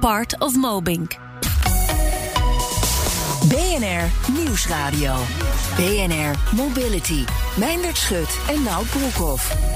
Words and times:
part 0.00 0.40
of 0.40 0.56
Mobink. 0.56 1.16
BNR 3.48 4.32
Nieuwsradio. 4.32 5.14
BNR 5.76 6.56
Mobility. 6.56 7.24
Meindert 7.56 7.96
Schut 7.96 8.38
en 8.48 8.62
Nout 8.62 8.90
Broekhoff. 8.90 9.72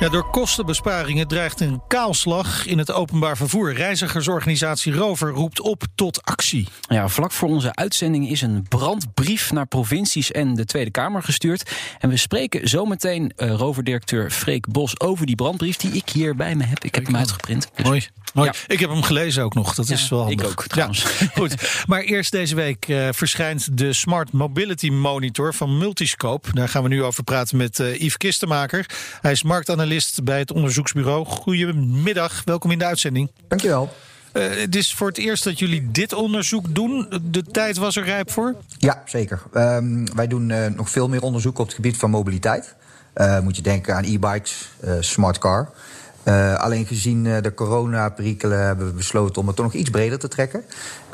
Ja, 0.00 0.08
door 0.08 0.30
kostenbesparingen 0.30 1.28
dreigt 1.28 1.60
een 1.60 1.82
kaalslag 1.88 2.66
in 2.66 2.78
het 2.78 2.92
openbaar 2.92 3.36
vervoer. 3.36 3.72
Reizigersorganisatie 3.72 4.92
Rover 4.92 5.30
roept 5.30 5.60
op 5.60 5.82
tot 5.94 6.22
actie. 6.24 6.68
Ja, 6.80 7.08
vlak 7.08 7.32
voor 7.32 7.48
onze 7.48 7.74
uitzending 7.74 8.30
is 8.30 8.42
een 8.42 8.62
brandbrief 8.68 9.52
naar 9.52 9.66
provincies 9.66 10.32
en 10.32 10.54
de 10.54 10.64
Tweede 10.64 10.90
Kamer 10.90 11.22
gestuurd. 11.22 11.70
En 11.98 12.08
we 12.08 12.16
spreken 12.16 12.68
zometeen 12.68 13.32
uh, 13.36 13.54
Rover-directeur 13.54 14.30
Freek 14.30 14.66
Bos 14.68 15.00
over 15.00 15.26
die 15.26 15.36
brandbrief 15.36 15.76
die 15.76 15.92
ik 15.92 16.08
hier 16.08 16.34
bij 16.34 16.54
me 16.54 16.64
heb. 16.64 16.84
Ik 16.84 16.94
heb 16.94 17.06
hem 17.06 17.16
uitgeprint. 17.16 17.70
Dus... 17.74 17.84
Mooi. 17.84 18.08
Mooi. 18.34 18.50
Ja. 18.52 18.74
Ik 18.74 18.80
heb 18.80 18.90
hem 18.90 19.02
gelezen 19.02 19.44
ook 19.44 19.54
nog. 19.54 19.74
Dat 19.74 19.88
ja, 19.88 19.94
is 19.94 20.08
wel 20.08 20.18
handig. 20.18 20.40
Ik 20.40 20.50
ook, 20.50 20.66
trouwens. 20.66 21.18
Ja, 21.18 21.26
goed. 21.40 21.84
Maar 21.86 22.00
eerst 22.00 22.30
deze 22.32 22.54
week 22.54 22.88
uh, 22.88 23.08
verschijnt 23.12 23.78
de 23.78 23.92
Smart 23.92 24.32
Mobility 24.32 24.90
Monitor 24.90 25.54
van 25.54 25.78
Multiscope. 25.78 26.52
Daar 26.52 26.68
gaan 26.68 26.82
we 26.82 26.88
nu 26.88 27.02
over 27.02 27.24
praten 27.24 27.56
met 27.56 27.78
uh, 27.78 27.94
Yves 27.94 28.16
Kistenmaker. 28.16 28.86
Hij 29.20 29.32
is 29.32 29.42
marktanalist 29.42 30.24
bij 30.24 30.38
het 30.38 30.52
onderzoeksbureau. 30.52 31.24
Goedemiddag, 31.24 32.42
welkom 32.44 32.70
in 32.70 32.78
de 32.78 32.84
uitzending. 32.84 33.30
Dankjewel. 33.48 33.94
Uh, 34.32 34.44
het 34.48 34.76
is 34.76 34.94
voor 34.94 35.08
het 35.08 35.18
eerst 35.18 35.44
dat 35.44 35.58
jullie 35.58 35.90
dit 35.90 36.12
onderzoek 36.12 36.74
doen. 36.74 37.20
De 37.22 37.42
tijd 37.42 37.76
was 37.76 37.96
er 37.96 38.04
rijp 38.04 38.30
voor? 38.30 38.54
Ja, 38.78 39.02
zeker. 39.04 39.42
Um, 39.54 40.14
wij 40.14 40.26
doen 40.26 40.48
uh, 40.48 40.66
nog 40.66 40.90
veel 40.90 41.08
meer 41.08 41.22
onderzoek 41.22 41.58
op 41.58 41.66
het 41.66 41.74
gebied 41.74 41.96
van 41.96 42.10
mobiliteit. 42.10 42.74
Uh, 43.14 43.40
moet 43.40 43.56
je 43.56 43.62
denken 43.62 43.94
aan 43.94 44.04
e-bikes, 44.04 44.68
smart 45.00 45.38
car. 45.38 45.70
Uh, 46.28 46.54
alleen 46.54 46.86
gezien 46.86 47.24
uh, 47.24 47.36
de 47.42 47.54
coronaperikelen 47.54 48.66
hebben 48.66 48.86
we 48.86 48.92
besloten 48.92 49.40
om 49.40 49.46
het 49.46 49.56
toch 49.56 49.64
nog 49.64 49.74
iets 49.74 49.90
breder 49.90 50.18
te 50.18 50.28
trekken. 50.28 50.64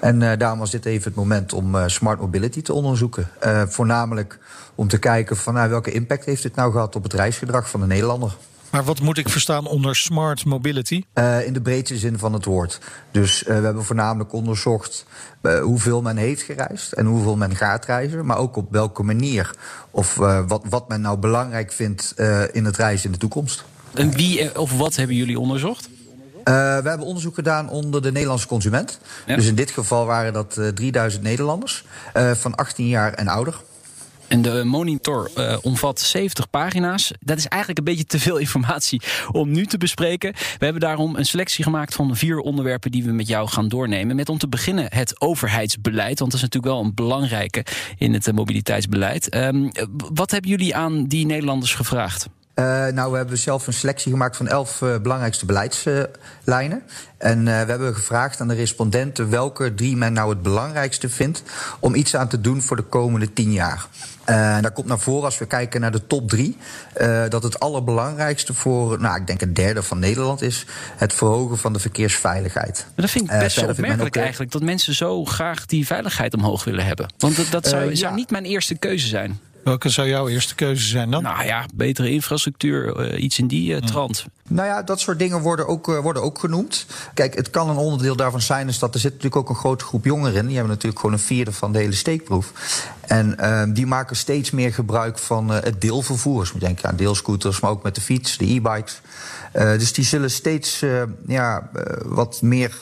En 0.01 0.21
uh, 0.21 0.31
daarom 0.39 0.59
was 0.59 0.71
dit 0.71 0.85
even 0.85 1.05
het 1.05 1.15
moment 1.15 1.53
om 1.53 1.89
smart 1.89 2.21
mobility 2.21 2.63
te 2.63 2.73
onderzoeken. 2.73 3.29
voornamelijk 3.69 4.39
om 4.75 4.89
te 4.89 4.99
kijken 4.99 5.37
van 5.37 5.55
nou, 5.55 5.71
welke 5.71 5.93
impact 5.93 6.25
heeft 6.25 6.43
dit 6.43 6.55
nou 6.55 6.73
gehad 6.73 6.97
op 6.97 7.03
het 7.03 7.13
reisgedrag 7.13 7.71
van 7.71 7.81
de 7.81 7.87
Nederlander. 7.87 8.37
Maar 8.73 8.85
wat 8.85 9.01
moet 9.01 9.19
ik 9.19 9.29
verstaan 9.29 9.67
onder 9.67 9.97
smart 9.97 10.45
mobility? 10.45 11.05
Uh, 11.15 11.47
in 11.47 11.53
de 11.53 11.61
breedste 11.61 11.97
zin 11.97 12.19
van 12.19 12.33
het 12.33 12.45
woord. 12.45 12.81
Dus 13.11 13.43
uh, 13.43 13.49
we 13.59 13.65
hebben 13.65 13.85
voornamelijk 13.85 14.33
onderzocht 14.33 15.07
uh, 15.43 15.61
hoeveel 15.61 16.03
men 16.03 16.17
heeft 16.17 16.43
gereisd 16.43 16.93
en 16.93 17.07
hoeveel 17.07 17.37
men 17.37 17.57
gaat 17.57 17.85
reizen. 17.85 18.27
Maar 18.27 18.37
ook 18.37 18.57
op 18.57 18.71
welke 18.71 19.03
manier. 19.03 19.51
Of 19.91 20.15
wat, 20.47 20.63
wat 20.69 20.89
men 20.89 21.01
nou 21.01 21.19
belangrijk 21.19 21.73
vindt 21.73 22.15
in 22.53 22.65
het 22.65 22.77
reizen 22.77 23.07
in 23.07 23.13
de 23.13 23.19
toekomst. 23.19 23.65
En 23.95 24.13
wie 24.13 24.59
of 24.59 24.77
wat 24.77 24.97
hebben 24.97 25.17
jullie 25.17 25.39
onderzocht? 25.39 25.89
Uh, 26.45 26.55
we 26.55 26.89
hebben 26.89 27.07
onderzoek 27.07 27.35
gedaan 27.35 27.69
onder 27.69 28.03
de 28.03 28.13
Nederlandse 28.13 28.47
consument. 28.47 28.99
Ja. 29.27 29.37
Dus 29.37 29.47
in 29.47 29.55
dit 29.55 29.71
geval 29.71 30.07
waren 30.07 30.33
dat 30.33 30.57
uh, 30.59 30.69
3000 30.69 31.23
Nederlanders 31.23 31.85
uh, 32.17 32.31
van 32.31 32.55
18 32.55 32.89
jaar 32.89 33.13
en 33.13 33.29
ouder. 33.29 33.61
En 34.29 34.43
de 34.43 34.65
monitor 34.65 35.31
omvat 35.63 36.01
70 36.01 36.51
pagina's. 36.51 37.13
Dat 37.21 37.39
is 37.39 37.47
eigenlijk 37.47 37.79
een 37.79 37.95
beetje 37.95 38.07
te 38.07 38.19
veel 38.19 38.37
informatie 38.37 39.03
om 39.33 39.51
nu 39.51 39.67
te 39.67 39.79
bespreken. 39.79 40.33
We 40.33 40.65
hebben 40.65 40.83
daarom 40.83 41.17
een 41.17 41.27
selectie 41.27 41.65
gemaakt 41.65 41.95
van 41.95 42.17
vier 42.17 42.39
onderwerpen 42.39 42.91
die 42.91 43.05
we 43.05 43.13
met 43.13 43.29
jou 43.29 43.49
gaan 43.49 43.69
doornemen. 43.69 44.17
Met 44.17 44.29
om 44.29 44.39
te 44.39 44.49
beginnen 44.49 44.87
het 44.89 45.21
overheidsbeleid. 45.21 46.19
Want 46.19 46.31
dat 46.31 46.41
is 46.41 46.49
natuurlijk 46.49 46.75
wel 46.75 46.85
een 46.85 46.95
belangrijke 46.95 47.65
in 47.99 48.13
het 48.13 48.33
mobiliteitsbeleid. 48.33 49.35
Um, 49.35 49.71
wat 50.15 50.31
hebben 50.31 50.51
jullie 50.51 50.77
aan 50.77 51.07
die 51.07 51.27
Nederlanders 51.27 51.75
gevraagd? 51.75 52.29
Uh, 52.55 52.87
nou, 52.87 53.11
we 53.11 53.17
hebben 53.17 53.39
zelf 53.39 53.67
een 53.67 53.73
selectie 53.73 54.13
gemaakt 54.13 54.37
van 54.37 54.49
elf 54.49 54.81
uh, 54.81 54.99
belangrijkste 54.99 55.47
beleidslijnen. 55.47 56.83
En 57.19 57.45
we 57.45 57.51
hebben 57.51 57.95
gevraagd 57.95 58.41
aan 58.41 58.49
de 58.49 58.55
respondenten 58.55 59.31
welke 59.31 59.75
drie 59.75 59.97
men 59.97 60.13
nou 60.13 60.31
het 60.31 60.43
belangrijkste 60.43 61.09
vindt 61.09 61.43
om 61.81 61.95
iets 61.95 62.17
aan 62.17 62.29
te 62.29 62.41
doen 62.41 62.63
voor 62.63 62.77
de 62.77 62.83
komende 62.83 63.33
tien 63.33 63.53
jaar. 63.53 63.87
En 64.25 64.63
daar 64.63 64.71
komt 64.71 64.87
naar 64.87 64.99
voren 64.99 65.25
als 65.25 65.39
we 65.39 65.47
kijken 65.47 65.81
naar 65.81 65.93
de 65.93 66.07
top 66.07 66.29
drie, 66.29 66.57
dat 67.29 67.43
het 67.43 67.61
allerbelangrijkste 67.61 68.55
voor, 68.55 69.01
nou, 69.01 69.21
ik 69.21 69.27
denk 69.27 69.41
een 69.43 69.55
derde 69.55 69.83
van 69.83 69.99
Nederland 69.99 70.43
is 70.43 70.67
het 70.97 71.13
verhogen 71.13 71.59
van 71.59 71.73
de 71.73 71.79
verkeersveiligheid. 71.79 72.85
Maar 72.85 72.93
dat 73.05 73.11
vind 73.11 73.31
ik 73.31 73.39
best 73.39 73.61
wel 73.61 73.69
opmerkelijk 73.69 74.17
ook, 74.17 74.23
eigenlijk, 74.23 74.53
dat 74.53 74.63
mensen 74.63 74.95
zo 74.95 75.25
graag 75.25 75.67
die 75.67 75.87
veiligheid 75.87 76.35
omhoog 76.35 76.65
willen 76.65 76.85
hebben. 76.85 77.13
Want 77.19 77.37
dat, 77.37 77.47
dat 77.51 77.67
zou, 77.69 77.97
zou 77.97 78.11
ja. 78.11 78.17
niet 78.17 78.31
mijn 78.31 78.45
eerste 78.45 78.75
keuze 78.75 79.07
zijn. 79.07 79.41
Welke 79.65 79.89
zou 79.89 80.09
jouw 80.09 80.29
eerste 80.29 80.55
keuze 80.55 80.87
zijn 80.87 81.11
dan? 81.11 81.23
Nou 81.23 81.45
ja, 81.45 81.67
betere 81.75 82.11
infrastructuur, 82.11 83.13
uh, 83.13 83.23
iets 83.23 83.39
in 83.39 83.47
die 83.47 83.75
uh, 83.75 83.81
trant. 83.81 84.27
Nou 84.49 84.69
ja, 84.69 84.83
dat 84.83 85.01
soort 85.01 85.19
dingen 85.19 85.41
worden 85.41 85.69
ook, 85.69 85.89
uh, 85.89 85.99
worden 85.99 86.23
ook 86.23 86.39
genoemd. 86.39 86.87
Kijk, 87.15 87.35
het 87.35 87.51
kan 87.51 87.69
een 87.69 87.77
onderdeel 87.77 88.17
daarvan 88.17 88.41
zijn, 88.41 88.69
is 88.69 88.79
dat 88.79 88.95
er 88.95 89.01
zit 89.01 89.11
natuurlijk 89.11 89.37
ook 89.37 89.49
een 89.49 89.55
grote 89.55 89.85
groep 89.85 90.05
jongeren 90.05 90.39
in. 90.39 90.47
Die 90.47 90.55
hebben 90.55 90.73
natuurlijk 90.73 91.01
gewoon 91.01 91.17
een 91.17 91.23
vierde 91.23 91.53
van 91.53 91.73
de 91.73 91.79
hele 91.79 91.93
steekproef. 91.93 92.53
En 93.01 93.37
uh, 93.41 93.63
die 93.69 93.87
maken 93.87 94.17
steeds 94.17 94.51
meer 94.51 94.73
gebruik 94.73 95.19
van 95.19 95.53
uh, 95.53 95.61
het 95.61 95.81
deelvervoer. 95.81 96.41
Dus 96.41 96.53
moet 96.53 96.61
denken 96.61 96.89
aan 96.89 96.97
deelscooters, 96.97 97.61
maar 97.61 97.71
ook 97.71 97.83
met 97.83 97.95
de 97.95 98.01
fiets, 98.01 98.37
de 98.37 98.55
e-bikes. 98.55 99.01
dus 99.53 99.93
die 99.93 100.05
zullen 100.05 100.31
steeds 100.31 100.85
ja, 101.27 101.71
wat 102.05 102.43
meer 102.43 102.73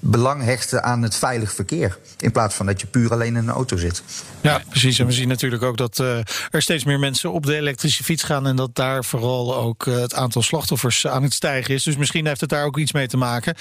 belang 0.00 0.42
hechten 0.42 0.82
aan 0.82 1.02
het 1.02 1.14
veilig 1.14 1.52
verkeer. 1.52 1.98
In 2.18 2.32
plaats 2.32 2.54
van 2.54 2.66
dat 2.66 2.80
je 2.80 2.86
puur 2.86 3.12
alleen 3.12 3.36
in 3.36 3.48
een 3.48 3.54
auto 3.54 3.76
zit. 3.76 4.02
Ja, 4.40 4.62
precies. 4.68 4.98
En 4.98 5.06
we 5.06 5.12
zien 5.12 5.28
natuurlijk 5.28 5.62
ook 5.62 5.76
dat 5.76 5.98
uh, 5.98 6.18
er 6.50 6.62
steeds 6.62 6.84
meer 6.84 6.98
mensen 6.98 7.32
op 7.32 7.46
de 7.46 7.56
elektrische 7.56 8.04
fiets 8.04 8.22
gaan. 8.22 8.46
En 8.46 8.56
dat 8.56 8.74
daar 8.74 9.04
vooral 9.04 9.56
ook 9.56 9.86
uh, 9.86 10.00
het 10.00 10.14
aantal 10.14 10.42
slachtoffers 10.42 11.06
aan 11.06 11.22
het 11.22 11.32
stijgen 11.32 11.74
is. 11.74 11.82
Dus 11.82 11.96
misschien 11.96 12.26
heeft 12.26 12.40
het 12.40 12.50
daar 12.50 12.64
ook 12.64 12.78
iets 12.78 12.92
mee 12.92 13.06
te 13.06 13.16
maken. 13.16 13.54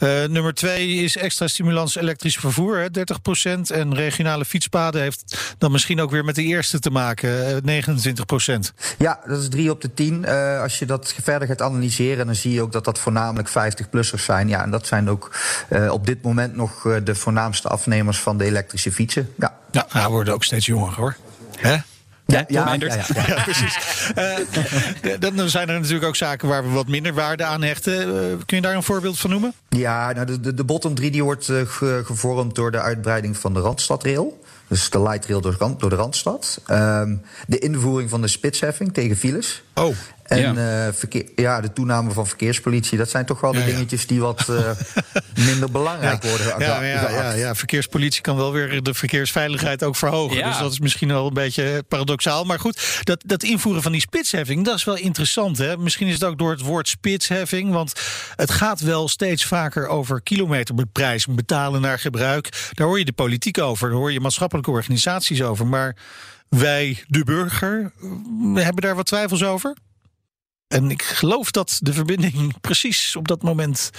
Uh, 0.00 0.24
nummer 0.24 0.54
twee 0.54 0.88
is 0.88 1.16
extra 1.16 1.48
stimulans 1.48 1.96
elektrisch 1.96 2.36
vervoer, 2.36 2.78
hè, 2.78 2.88
30% 2.88 3.60
En 3.70 3.94
regionale 3.94 4.44
fietspaden 4.44 5.02
heeft 5.02 5.54
dan 5.58 5.72
misschien 5.72 6.00
ook 6.00 6.10
weer 6.10 6.24
met 6.24 6.34
de 6.34 6.42
eerste 6.42 6.78
te 6.78 6.90
maken, 6.90 7.62
29% 7.64 8.72
Ja, 8.98 9.20
dat 9.26 9.40
is 9.40 9.48
drie 9.48 9.70
op 9.70 9.80
de 9.80 9.94
tien. 9.94 10.26
als 10.62 10.78
je 10.78 10.86
dat 10.86 11.14
verder 11.22 11.48
gaat 11.48 11.62
analyseren, 11.62 12.26
dan 12.26 12.34
zie 12.34 12.52
je 12.52 12.62
ook 12.62 12.72
dat 12.72 12.84
dat 12.84 12.98
voornamelijk 12.98 13.48
50-plussers 13.48 14.24
zijn. 14.24 14.48
Ja, 14.48 14.62
en 14.62 14.70
dat 14.70 14.86
zijn 14.86 15.10
ook 15.10 15.30
op 15.90 16.06
dit 16.06 16.22
moment 16.22 16.56
nog 16.56 16.82
de 17.04 17.14
voornaamste 17.14 17.68
afnemers 17.68 18.18
van 18.18 18.38
de 18.38 18.44
elektrische 18.44 18.92
fietsen. 18.92 19.32
Ja, 19.38 19.58
ja 19.70 19.86
hij 19.88 20.08
wordt 20.08 20.30
ook 20.30 20.44
steeds 20.44 20.66
jonger 20.66 20.94
hoor. 20.94 21.16
Hè? 21.56 21.76
Ja, 22.30 22.44
ja, 22.48 22.74
ja, 22.74 22.94
ja, 22.94 23.24
ja, 23.34 23.42
precies. 23.42 23.78
Uh, 25.02 25.34
dan 25.36 25.48
zijn 25.48 25.68
er 25.68 25.74
natuurlijk 25.74 26.04
ook 26.04 26.16
zaken 26.16 26.48
waar 26.48 26.62
we 26.62 26.68
wat 26.68 26.88
minder 26.88 27.14
waarde 27.14 27.44
aan 27.44 27.62
hechten. 27.62 28.08
Uh, 28.08 28.14
kun 28.46 28.56
je 28.56 28.62
daar 28.62 28.74
een 28.74 28.82
voorbeeld 28.82 29.18
van 29.18 29.30
noemen? 29.30 29.52
Ja, 29.68 30.12
nou 30.12 30.26
de, 30.26 30.40
de, 30.40 30.54
de 30.54 30.64
bottom 30.64 30.94
3 30.94 31.10
die 31.10 31.24
wordt 31.24 31.48
uh, 31.48 31.60
gevormd 32.04 32.54
door 32.54 32.70
de 32.70 32.80
uitbreiding 32.80 33.36
van 33.36 33.54
de 33.54 33.60
Randstadrail. 33.60 34.40
Dus 34.70 34.90
de 34.90 35.02
light 35.02 35.26
rail 35.26 35.40
door, 35.40 35.56
door 35.78 35.90
de 35.90 35.96
Randstad. 35.96 36.60
Um, 36.70 37.22
de 37.46 37.58
invoering 37.58 38.10
van 38.10 38.20
de 38.20 38.28
spitsheffing 38.28 38.92
tegen 38.94 39.16
files. 39.16 39.62
Oh. 39.74 39.94
En 40.30 40.54
ja. 40.54 40.86
Uh, 40.86 40.92
verkeer, 40.92 41.24
ja, 41.36 41.60
de 41.60 41.72
toename 41.72 42.10
van 42.10 42.26
verkeerspolitie, 42.26 42.98
dat 42.98 43.10
zijn 43.10 43.26
toch 43.26 43.40
wel 43.40 43.52
de 43.52 43.58
ja, 43.58 43.64
ja. 43.64 43.70
dingetjes 43.70 44.06
die 44.06 44.20
wat 44.20 44.46
uh, 44.50 44.70
minder 45.46 45.70
belangrijk 45.70 46.22
worden. 46.22 46.46
Ja, 46.58 46.82
ja, 46.82 47.10
ja, 47.10 47.32
ja, 47.32 47.54
verkeerspolitie 47.54 48.22
kan 48.22 48.36
wel 48.36 48.52
weer 48.52 48.82
de 48.82 48.94
verkeersveiligheid 48.94 49.84
ook 49.84 49.96
verhogen. 49.96 50.44
Dus 50.44 50.58
dat 50.58 50.72
is 50.72 50.80
misschien 50.80 51.08
wel 51.08 51.26
een 51.26 51.34
beetje 51.34 51.84
paradoxaal. 51.88 52.44
Maar 52.44 52.58
goed, 52.58 53.00
dat, 53.02 53.22
dat 53.26 53.42
invoeren 53.42 53.82
van 53.82 53.92
die 53.92 54.00
spitsheffing, 54.00 54.64
dat 54.64 54.74
is 54.74 54.84
wel 54.84 54.96
interessant. 54.96 55.58
Hè? 55.58 55.76
Misschien 55.76 56.06
is 56.06 56.14
het 56.14 56.24
ook 56.24 56.38
door 56.38 56.50
het 56.50 56.60
woord 56.60 56.88
spitsheffing, 56.88 57.72
want 57.72 57.92
het 58.36 58.50
gaat 58.50 58.80
wel 58.80 59.08
steeds 59.08 59.44
vaker 59.44 59.86
over 59.86 60.22
kilometerprijs, 60.22 61.26
betalen 61.26 61.80
naar 61.80 61.98
gebruik. 61.98 62.70
Daar 62.72 62.86
hoor 62.86 62.98
je 62.98 63.04
de 63.04 63.12
politiek 63.12 63.58
over, 63.58 63.88
daar 63.88 63.98
hoor 63.98 64.12
je 64.12 64.20
maatschappelijke 64.20 64.70
organisaties 64.70 65.42
over. 65.42 65.66
Maar 65.66 65.96
wij, 66.48 67.04
de 67.06 67.24
burger, 67.24 67.92
hebben 68.54 68.82
daar 68.82 68.96
wat 68.96 69.06
twijfels 69.06 69.44
over? 69.44 69.76
En 70.70 70.90
ik 70.90 71.02
geloof 71.02 71.50
dat 71.50 71.78
de 71.82 71.92
verbinding 71.92 72.54
precies 72.60 73.16
op 73.16 73.28
dat 73.28 73.42
moment 73.42 73.90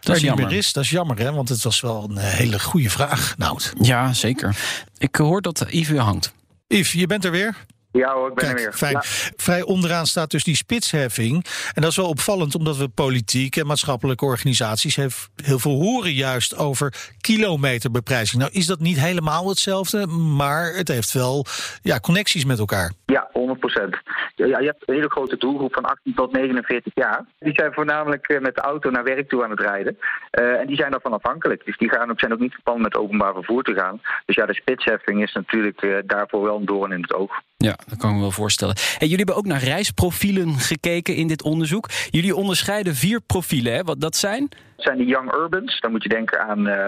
dat 0.00 0.16
is 0.16 0.22
niet 0.22 0.34
meer 0.34 0.52
is. 0.52 0.72
Dat 0.72 0.84
is 0.84 0.90
jammer, 0.90 1.18
hè? 1.18 1.32
Want 1.32 1.48
het 1.48 1.62
was 1.62 1.80
wel 1.80 2.06
een 2.10 2.16
hele 2.16 2.60
goede 2.60 2.90
vraag, 2.90 3.34
Nout. 3.36 3.72
Ja, 3.80 4.12
zeker. 4.12 4.56
Ik 4.98 5.16
hoor 5.16 5.42
dat 5.42 5.64
Yves 5.68 5.98
hangt. 5.98 6.32
Yves, 6.66 6.92
je 6.92 7.06
bent 7.06 7.24
er 7.24 7.30
weer. 7.30 7.56
Ja 8.00 8.12
hoor, 8.12 8.28
ik 8.28 8.34
ben 8.34 8.48
er 8.48 8.54
weer. 8.54 8.72
Fijn. 8.72 8.98
Vrij 9.36 9.62
onderaan 9.62 10.06
staat 10.06 10.30
dus 10.30 10.44
die 10.44 10.56
spitsheffing. 10.56 11.44
En 11.74 11.82
dat 11.82 11.90
is 11.90 11.96
wel 11.96 12.08
opvallend, 12.08 12.54
omdat 12.54 12.76
we 12.76 12.88
politiek 12.88 13.56
en 13.56 13.66
maatschappelijke 13.66 14.24
organisaties 14.24 14.96
heel 14.96 15.58
veel 15.58 15.80
horen 15.80 16.12
juist 16.12 16.56
over 16.56 16.94
kilometerbeprijzing. 17.20 18.42
Nou 18.42 18.54
is 18.54 18.66
dat 18.66 18.80
niet 18.80 19.00
helemaal 19.00 19.48
hetzelfde, 19.48 20.06
maar 20.06 20.74
het 20.74 20.88
heeft 20.88 21.12
wel 21.12 21.46
ja, 21.82 21.98
connecties 22.00 22.44
met 22.44 22.58
elkaar. 22.58 22.92
Ja, 23.06 23.28
100 23.32 23.60
procent. 23.60 23.98
Ja, 24.34 24.58
je 24.58 24.66
hebt 24.66 24.88
een 24.88 24.94
hele 24.94 25.10
grote 25.10 25.36
doelgroep 25.36 25.74
van 25.74 25.84
18 25.84 26.14
tot 26.14 26.32
49 26.32 26.92
jaar. 26.94 27.24
Die 27.38 27.54
zijn 27.54 27.72
voornamelijk 27.72 28.28
eh, 28.28 28.40
met 28.40 28.54
de 28.54 28.60
auto 28.60 28.90
naar 28.90 29.04
werk 29.04 29.28
toe 29.28 29.44
aan 29.44 29.50
het 29.50 29.60
rijden. 29.60 29.98
Uh, 30.40 30.60
en 30.60 30.66
die 30.66 30.76
zijn 30.76 30.90
daarvan 30.90 31.12
afhankelijk. 31.12 31.64
Dus 31.64 31.78
die 31.78 31.90
gaan 31.90 32.10
ook, 32.10 32.20
zijn 32.20 32.32
ook 32.32 32.38
niet 32.38 32.56
van 32.64 32.80
met 32.80 32.96
openbaar 32.96 33.34
vervoer 33.34 33.62
te 33.62 33.74
gaan. 33.74 34.00
Dus 34.26 34.36
ja, 34.36 34.46
de 34.46 34.54
spitsheffing 34.54 35.22
is 35.22 35.32
natuurlijk 35.32 35.82
uh, 35.82 35.96
daarvoor 36.06 36.42
wel 36.42 36.56
een 36.56 36.64
doorn 36.64 36.92
in 36.92 37.02
het 37.02 37.14
oog. 37.14 37.42
Ja, 37.56 37.78
dat 37.88 37.98
kan 37.98 38.10
ik 38.10 38.16
me 38.16 38.20
wel 38.20 38.30
voorstellen. 38.30 38.76
Hey, 38.76 39.08
jullie 39.08 39.16
hebben 39.16 39.36
ook 39.36 39.46
naar 39.46 39.62
reisprofielen 39.62 40.54
gekeken 40.54 41.16
in 41.16 41.28
dit 41.28 41.42
onderzoek. 41.42 41.88
Jullie 42.10 42.36
onderscheiden 42.36 42.94
vier 42.94 43.20
profielen, 43.20 43.72
hè? 43.72 43.82
wat 43.82 44.00
dat 44.00 44.16
zijn? 44.16 44.48
Dat 44.48 44.84
zijn 44.84 44.98
de 44.98 45.04
young 45.04 45.34
urbans. 45.34 45.80
Dan 45.80 45.90
moet 45.90 46.02
je 46.02 46.08
denken 46.08 46.40
aan 46.40 46.68
uh, 46.68 46.86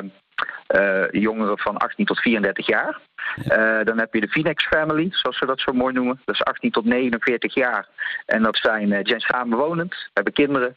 uh, 0.75 1.11
jongeren 1.11 1.59
van 1.59 1.77
18 1.77 2.05
tot 2.05 2.21
34 2.21 2.67
jaar. 2.67 3.01
Ja. 3.45 3.79
Uh, 3.79 3.85
dan 3.85 3.99
heb 3.99 4.15
je 4.15 4.21
de 4.21 4.29
Phoenix 4.29 4.67
Family, 4.67 5.09
zoals 5.11 5.39
we 5.39 5.47
dat 5.47 5.61
zo 5.61 5.73
mooi 5.73 5.95
noemen. 5.95 6.21
Dat 6.25 6.35
is 6.35 6.43
18 6.43 6.71
tot 6.71 6.85
49 6.85 7.55
jaar. 7.55 7.89
En 8.27 8.43
dat 8.43 8.57
zijn 8.57 9.07
gens 9.07 9.27
samenwonend, 9.27 9.95
hebben 10.13 10.33
kinderen, 10.33 10.77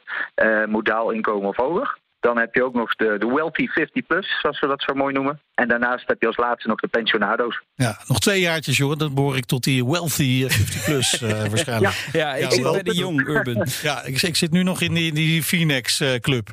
modaal 0.70 1.12
inkomen 1.12 1.50
of 1.50 1.56
hoger. 1.56 1.98
Dan 2.20 2.38
heb 2.38 2.56
je 2.56 2.64
ook 2.64 2.74
nog 2.74 2.96
de, 2.96 3.16
de 3.18 3.28
Wealthy 3.28 3.68
50 3.68 4.06
Plus, 4.06 4.40
zoals 4.42 4.60
we 4.60 4.68
dat 4.68 4.82
zo 4.82 4.94
mooi 4.94 5.14
noemen. 5.14 5.42
En 5.54 5.68
daarnaast 5.68 6.08
heb 6.08 6.22
je 6.22 6.28
als 6.28 6.38
laatste 6.38 6.68
nog 6.68 6.80
de 6.80 6.88
pensionado's. 6.88 7.62
Ja, 7.76 8.00
nog 8.08 8.20
twee 8.20 8.40
jaartjes, 8.40 8.78
joh. 8.78 8.98
Dan 8.98 9.14
behoor 9.14 9.38
ik 9.38 9.46
tot 9.46 9.64
die 9.64 9.86
Wealthy 9.86 10.48
50 10.48 10.84
Plus 10.84 11.22
uh, 11.22 11.30
waarschijnlijk. 11.52 11.94
Ja, 12.12 12.20
ja 12.20 12.36
ik 12.36 12.44
ja, 12.44 12.50
zit 12.50 12.72
bij 12.72 12.84
de 12.84 12.96
Young 12.96 13.28
Urban. 13.28 13.68
ja, 13.82 14.04
ik, 14.04 14.22
ik, 14.22 14.36
zit 14.36 14.52
nu 14.52 14.64
nog 14.64 14.82
in 14.82 14.94
die, 14.94 15.14
die 15.14 15.44
Phoenix 15.44 16.02
uh, 16.02 16.16
Club. 16.16 16.50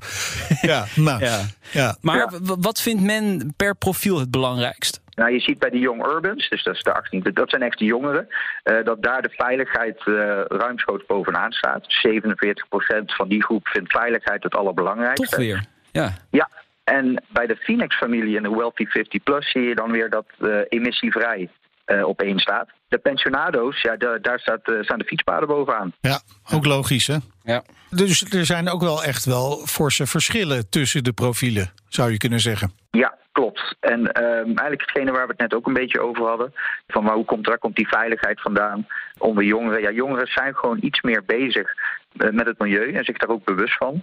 ja, 0.60 0.86
nou, 0.94 1.24
ja. 1.24 1.40
ja. 1.72 1.96
Maar 2.00 2.30
wat 2.40 2.80
vindt 2.80 3.02
men 3.02 3.54
per 3.56 3.76
profiel 3.76 4.18
het 4.18 4.30
belangrijkst? 4.30 5.00
Nou, 5.16 5.32
je 5.32 5.40
ziet 5.40 5.58
bij 5.58 5.70
de 5.70 5.78
Young 5.78 6.06
Urbans, 6.06 6.48
dus 6.48 6.62
dat, 6.62 6.74
is 6.74 6.82
de 6.82 6.94
18, 6.94 7.30
dat 7.32 7.50
zijn 7.50 7.62
echt 7.62 7.78
de 7.78 7.84
jongeren, 7.84 8.28
uh, 8.64 8.84
dat 8.84 9.02
daar 9.02 9.22
de 9.22 9.30
veiligheid 9.36 10.02
uh, 10.04 10.40
ruimschoots 10.44 11.06
bovenaan 11.06 11.52
staat. 11.52 11.82
47% 11.82 13.04
van 13.04 13.28
die 13.28 13.44
groep 13.44 13.68
vindt 13.68 13.92
veiligheid 13.92 14.42
het 14.42 14.54
allerbelangrijkste. 14.54 15.26
Toch 15.26 15.38
weer, 15.38 15.64
ja. 15.92 16.12
Ja, 16.30 16.48
en 16.84 17.22
bij 17.28 17.46
de 17.46 17.56
Phoenix-familie 17.56 18.36
en 18.36 18.42
de 18.42 18.50
Wealthy 18.50 18.86
50 18.86 19.22
Plus 19.22 19.50
zie 19.50 19.62
je 19.62 19.74
dan 19.74 19.90
weer 19.90 20.10
dat 20.10 20.26
uh, 20.38 20.58
emissievrij 20.68 21.50
uh, 21.86 22.06
op 22.06 22.20
één 22.20 22.38
staat. 22.38 22.68
De 22.88 22.98
pensionado's, 22.98 23.82
ja, 23.82 23.96
de, 23.96 24.18
daar 24.22 24.38
staat, 24.38 24.68
uh, 24.68 24.82
staan 24.82 24.98
de 24.98 25.04
fietspaden 25.04 25.48
bovenaan. 25.48 25.92
Ja, 26.00 26.20
ook 26.52 26.64
logisch, 26.64 27.06
hè? 27.06 27.16
Ja. 27.42 27.64
Dus 27.90 28.32
er 28.32 28.46
zijn 28.46 28.68
ook 28.68 28.80
wel 28.80 29.04
echt 29.04 29.24
wel 29.24 29.66
forse 29.66 30.06
verschillen 30.06 30.70
tussen 30.70 31.04
de 31.04 31.12
profielen, 31.12 31.72
zou 31.88 32.10
je 32.10 32.16
kunnen 32.16 32.40
zeggen. 32.40 32.72
Ja, 32.90 33.18
klopt. 33.36 33.76
En 33.80 34.00
um, 34.00 34.46
eigenlijk 34.46 34.80
hetgene 34.80 35.12
waar 35.12 35.26
we 35.26 35.34
het 35.36 35.40
net 35.40 35.54
ook 35.54 35.66
een 35.66 35.80
beetje 35.82 36.00
over 36.00 36.26
hadden. 36.26 36.54
Van 36.86 37.04
maar 37.04 37.14
hoe 37.14 37.24
komt, 37.24 37.44
daar 37.44 37.58
komt 37.58 37.76
die 37.76 37.88
veiligheid 37.88 38.40
vandaan 38.40 38.86
onder 39.18 39.44
jongeren? 39.44 39.80
Ja, 39.80 39.90
jongeren 39.90 40.26
zijn 40.26 40.54
gewoon 40.54 40.78
iets 40.80 41.00
meer 41.00 41.22
bezig 41.26 41.74
uh, 42.12 42.30
met 42.30 42.46
het 42.46 42.58
milieu 42.58 42.92
en 42.92 43.04
zich 43.04 43.16
daar 43.16 43.28
ook 43.28 43.44
bewust 43.44 43.76
van. 43.76 43.94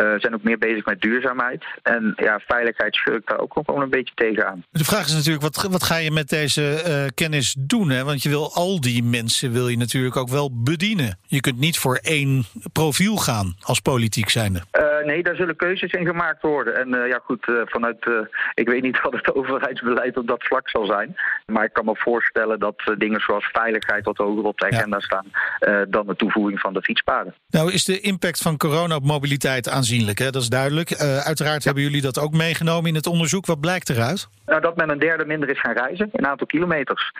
Uh, 0.00 0.14
zijn 0.16 0.34
ook 0.34 0.42
meer 0.42 0.58
bezig 0.58 0.84
met 0.84 1.00
duurzaamheid. 1.00 1.64
En 1.82 2.12
ja, 2.16 2.40
veiligheid 2.46 2.94
schurkt 2.94 3.28
daar 3.28 3.38
ook 3.38 3.52
gewoon 3.52 3.82
een 3.82 3.90
beetje 3.90 4.14
tegenaan. 4.14 4.64
De 4.70 4.84
vraag 4.84 5.06
is 5.06 5.14
natuurlijk, 5.14 5.42
wat, 5.42 5.66
wat 5.70 5.82
ga 5.82 5.96
je 5.96 6.10
met 6.10 6.28
deze 6.28 6.84
uh, 6.86 7.08
kennis 7.14 7.56
doen? 7.58 7.90
Hè? 7.90 8.04
Want 8.04 8.22
je 8.22 8.28
wil 8.28 8.54
al 8.54 8.80
die 8.80 9.02
mensen 9.02 9.52
wil 9.52 9.68
je 9.68 9.76
natuurlijk 9.76 10.16
ook 10.16 10.28
wel 10.28 10.62
bedienen. 10.62 11.18
Je 11.26 11.40
kunt 11.40 11.58
niet 11.58 11.78
voor 11.78 11.98
één 12.02 12.44
profiel 12.72 13.16
gaan 13.16 13.56
als 13.60 13.80
politiek 13.80 14.28
zijnde. 14.28 14.60
Nee, 15.04 15.22
daar 15.22 15.36
zullen 15.36 15.56
keuzes 15.56 15.92
in 15.92 16.06
gemaakt 16.06 16.42
worden. 16.42 16.76
En 16.76 17.08
ja 17.08 17.20
goed, 17.24 17.46
vanuit, 17.64 18.06
ik 18.54 18.68
weet 18.68 18.82
niet 18.82 19.00
wat 19.10 19.12
het 19.12 19.34
overheidsbeleid 19.34 20.16
op 20.16 20.26
dat 20.26 20.44
vlak 20.44 20.68
zal 20.68 20.86
zijn. 20.86 21.16
Maar 21.46 21.64
ik 21.64 21.72
kan 21.72 21.84
me 21.84 21.96
voorstellen 21.96 22.58
dat 22.58 22.94
dingen 22.98 23.20
zoals 23.20 23.48
veiligheid 23.52 24.04
wat 24.04 24.16
hoger 24.16 24.44
op 24.44 24.58
de 24.58 24.66
agenda 24.66 24.96
ja. 24.96 25.02
staan 25.02 25.26
dan 25.90 26.06
de 26.06 26.16
toevoeging 26.16 26.60
van 26.60 26.72
de 26.72 26.82
fietspaden. 26.82 27.34
Nou 27.50 27.72
is 27.72 27.84
de 27.84 28.00
impact 28.00 28.42
van 28.42 28.56
corona 28.56 28.96
op 28.96 29.04
mobiliteit 29.04 29.68
aanzienlijk, 29.68 30.18
hè? 30.18 30.30
dat 30.30 30.42
is 30.42 30.48
duidelijk. 30.48 30.94
Uiteraard 31.00 31.62
ja. 31.62 31.64
hebben 31.64 31.82
jullie 31.82 32.02
dat 32.02 32.18
ook 32.18 32.32
meegenomen 32.32 32.88
in 32.88 32.94
het 32.94 33.06
onderzoek. 33.06 33.46
Wat 33.46 33.60
blijkt 33.60 33.90
eruit? 33.90 34.28
Nou, 34.50 34.62
dat 34.62 34.76
men 34.76 34.90
een 34.90 34.98
derde 34.98 35.24
minder 35.24 35.50
is 35.50 35.60
gaan 35.60 35.72
reizen 35.72 36.08
in 36.12 36.26
aantal 36.26 36.46
kilometers. 36.46 37.12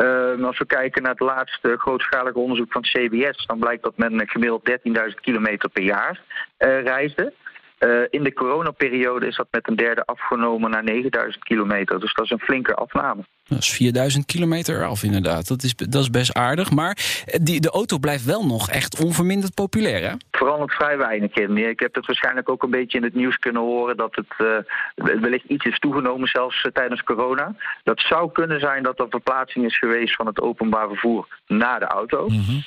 Uh, 0.00 0.44
als 0.44 0.58
we 0.58 0.66
kijken 0.66 1.02
naar 1.02 1.10
het 1.10 1.20
laatste 1.20 1.76
grootschalige 1.78 2.38
onderzoek 2.38 2.72
van 2.72 2.82
het 2.82 2.90
CBS... 2.90 3.46
dan 3.46 3.58
blijkt 3.58 3.82
dat 3.82 3.96
men 3.96 4.28
gemiddeld 4.28 4.70
13.000 4.70 5.14
kilometer 5.20 5.68
per 5.68 5.82
jaar 5.82 6.20
uh, 6.58 6.82
reisde. 6.82 7.32
Uh, 7.78 8.04
in 8.10 8.22
de 8.22 8.32
coronaperiode 8.32 9.26
is 9.26 9.36
dat 9.36 9.48
met 9.50 9.68
een 9.68 9.76
derde 9.76 10.04
afgenomen 10.04 10.70
naar 10.70 10.84
9000 10.84 11.44
kilometer. 11.44 12.00
Dus 12.00 12.14
dat 12.14 12.24
is 12.24 12.30
een 12.30 12.40
flinke 12.40 12.74
afname. 12.74 13.24
Dat 13.48 13.58
is 13.58 13.72
4000 13.72 14.26
kilometer 14.26 14.84
af 14.84 15.02
inderdaad. 15.02 15.48
Dat 15.48 15.62
is, 15.62 15.74
dat 15.74 16.02
is 16.02 16.10
best 16.10 16.34
aardig. 16.34 16.70
Maar 16.70 17.24
die, 17.42 17.60
de 17.60 17.70
auto 17.70 17.98
blijft 17.98 18.24
wel 18.24 18.46
nog 18.46 18.70
echt 18.70 19.04
onverminderd 19.04 19.54
populair 19.54 20.10
hè? 20.10 20.14
Verandert 20.30 20.72
vrij 20.72 20.98
weinig 20.98 21.34
in. 21.34 21.56
Ik 21.56 21.80
heb 21.80 21.94
het 21.94 22.06
waarschijnlijk 22.06 22.48
ook 22.48 22.62
een 22.62 22.70
beetje 22.70 22.98
in 22.98 23.04
het 23.04 23.14
nieuws 23.14 23.36
kunnen 23.36 23.62
horen... 23.62 23.96
dat 23.96 24.14
het 24.14 24.26
uh, 24.38 25.20
wellicht 25.20 25.44
iets 25.48 25.64
is 25.64 25.78
toegenomen 25.78 26.28
zelfs 26.28 26.64
uh, 26.64 26.72
tijdens 26.72 27.02
corona. 27.02 27.54
Dat 27.84 28.00
zou 28.00 28.32
kunnen 28.32 28.60
zijn 28.60 28.82
dat 28.82 29.00
er 29.00 29.06
verplaatsing 29.10 29.64
is 29.64 29.78
geweest 29.78 30.14
van 30.14 30.26
het 30.26 30.40
openbaar 30.40 30.88
vervoer 30.88 31.28
naar 31.46 31.80
de 31.80 31.86
auto. 31.86 32.28
Mm 32.28 32.44
-hmm. 32.46 32.64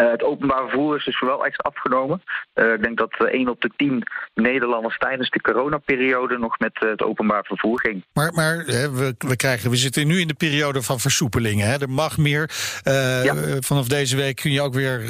Uh, 0.00 0.10
het 0.10 0.22
openbaar 0.22 0.68
vervoer 0.68 0.96
is 0.96 1.04
dus 1.04 1.20
wel 1.20 1.46
echt 1.46 1.62
afgenomen. 1.62 2.22
Uh, 2.54 2.72
ik 2.72 2.82
denk 2.82 2.98
dat 2.98 3.14
uh, 3.18 3.28
1 3.28 3.48
op 3.48 3.60
de 3.60 3.70
10 3.76 4.02
Nederlanders 4.34 4.98
tijdens 4.98 5.30
de 5.30 5.40
coronaperiode 5.40 6.38
nog 6.38 6.58
met 6.58 6.72
het 6.74 7.02
openbaar 7.02 7.44
vervoer 7.44 7.80
ging. 7.80 8.04
Maar, 8.12 8.32
maar 8.32 8.56
hè, 8.56 8.90
we, 8.90 9.14
we, 9.18 9.36
krijgen, 9.36 9.70
we 9.70 9.76
zitten 9.76 10.06
nu 10.06 10.20
in 10.20 10.28
de 10.28 10.34
periode 10.34 10.82
van 10.82 11.00
versoepelingen. 11.00 11.66
Hè? 11.66 11.78
Er 11.78 11.90
mag 11.90 12.18
meer. 12.18 12.50
Ja. 12.82 13.34
Vanaf 13.60 13.88
deze 13.88 14.16
week 14.16 14.36
kun 14.36 14.52
je 14.52 14.62
ook 14.62 14.74
weer 14.74 15.00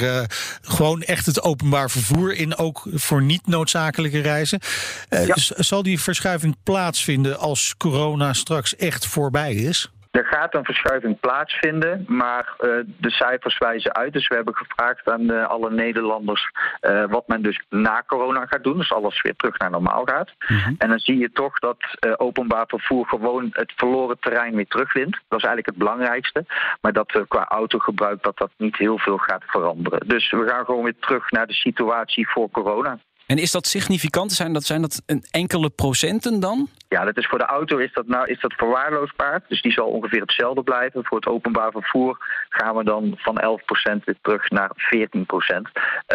gewoon 0.62 1.02
echt 1.02 1.26
het 1.26 1.42
openbaar 1.42 1.90
vervoer 1.90 2.34
in, 2.34 2.56
ook 2.56 2.86
voor 2.92 3.22
niet 3.22 3.46
noodzakelijke 3.46 4.20
reizen. 4.20 4.60
Ja. 5.08 5.34
Zal 5.36 5.82
die 5.82 6.00
verschuiving 6.00 6.56
plaatsvinden 6.62 7.38
als 7.38 7.74
corona 7.76 8.32
straks 8.32 8.76
echt 8.76 9.06
voorbij 9.06 9.54
is? 9.54 9.90
Er 10.12 10.26
gaat 10.26 10.54
een 10.54 10.64
verschuiving 10.64 11.20
plaatsvinden, 11.20 12.04
maar 12.08 12.54
uh, 12.60 12.70
de 12.98 13.10
cijfers 13.10 13.58
wijzen 13.58 13.94
uit. 13.94 14.12
Dus 14.12 14.28
we 14.28 14.34
hebben 14.34 14.56
gevraagd 14.56 15.10
aan 15.10 15.30
uh, 15.30 15.46
alle 15.46 15.70
Nederlanders 15.70 16.50
uh, 16.80 17.04
wat 17.08 17.28
men 17.28 17.42
dus 17.42 17.62
na 17.68 18.02
corona 18.06 18.46
gaat 18.46 18.64
doen. 18.64 18.76
Dus 18.76 18.92
alles 18.92 19.22
weer 19.22 19.36
terug 19.36 19.58
naar 19.58 19.70
normaal 19.70 20.04
gaat. 20.04 20.32
Mm 20.48 20.56
-hmm. 20.56 20.74
En 20.78 20.88
dan 20.88 20.98
zie 20.98 21.18
je 21.18 21.32
toch 21.32 21.58
dat 21.58 21.76
openbaar 22.16 22.64
vervoer 22.66 23.06
gewoon 23.06 23.48
het 23.52 23.72
verloren 23.76 24.18
terrein 24.20 24.54
weer 24.54 24.66
terugwint. 24.66 25.12
Dat 25.28 25.38
is 25.38 25.44
eigenlijk 25.44 25.66
het 25.66 25.78
belangrijkste. 25.78 26.44
Maar 26.80 26.92
dat 26.92 27.24
qua 27.28 27.44
autogebruik 27.48 28.22
dat 28.22 28.38
dat 28.38 28.50
niet 28.56 28.76
heel 28.76 28.98
veel 28.98 29.18
gaat 29.18 29.44
veranderen. 29.46 30.08
Dus 30.08 30.30
we 30.30 30.48
gaan 30.48 30.64
gewoon 30.64 30.84
weer 30.84 30.98
terug 31.00 31.30
naar 31.30 31.46
de 31.46 31.54
situatie 31.54 32.28
voor 32.28 32.50
corona. 32.50 32.98
En 33.32 33.38
is 33.38 33.50
dat 33.50 33.66
significant? 33.66 34.32
Zijn 34.32 34.52
dat, 34.52 34.64
zijn 34.64 34.82
dat 34.82 35.02
een 35.06 35.24
enkele 35.30 35.70
procenten 35.70 36.40
dan? 36.40 36.68
Ja, 36.88 37.04
dat 37.04 37.16
is 37.16 37.26
voor 37.26 37.38
de 37.38 37.44
auto 37.44 37.76
is 37.78 37.92
dat, 37.92 38.06
nou, 38.06 38.26
is 38.26 38.40
dat 38.40 38.52
verwaarloosbaar. 38.52 39.42
Dus 39.48 39.62
die 39.62 39.72
zal 39.72 39.86
ongeveer 39.86 40.20
hetzelfde 40.20 40.62
blijven. 40.62 41.04
Voor 41.04 41.16
het 41.16 41.26
openbaar 41.26 41.70
vervoer 41.70 42.16
gaan 42.48 42.76
we 42.76 42.84
dan 42.84 43.14
van 43.16 43.60
11% 43.98 44.04
weer 44.04 44.16
terug 44.22 44.50
naar 44.50 44.70
14%. 44.70 45.10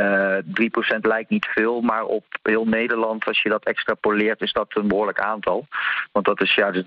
Uh, 0.01 0.37
3% 0.95 0.99
lijkt 1.01 1.29
niet 1.29 1.45
veel, 1.45 1.81
maar 1.81 2.03
op 2.03 2.25
heel 2.43 2.65
Nederland, 2.65 3.25
als 3.25 3.41
je 3.41 3.49
dat 3.49 3.65
extrapoleert, 3.65 4.41
is 4.41 4.53
dat 4.53 4.67
een 4.69 4.87
behoorlijk 4.87 5.19
aantal. 5.19 5.67
Want 6.11 6.25
dat 6.25 6.41
is 6.41 6.55
ja, 6.55 6.71
dus 6.71 6.83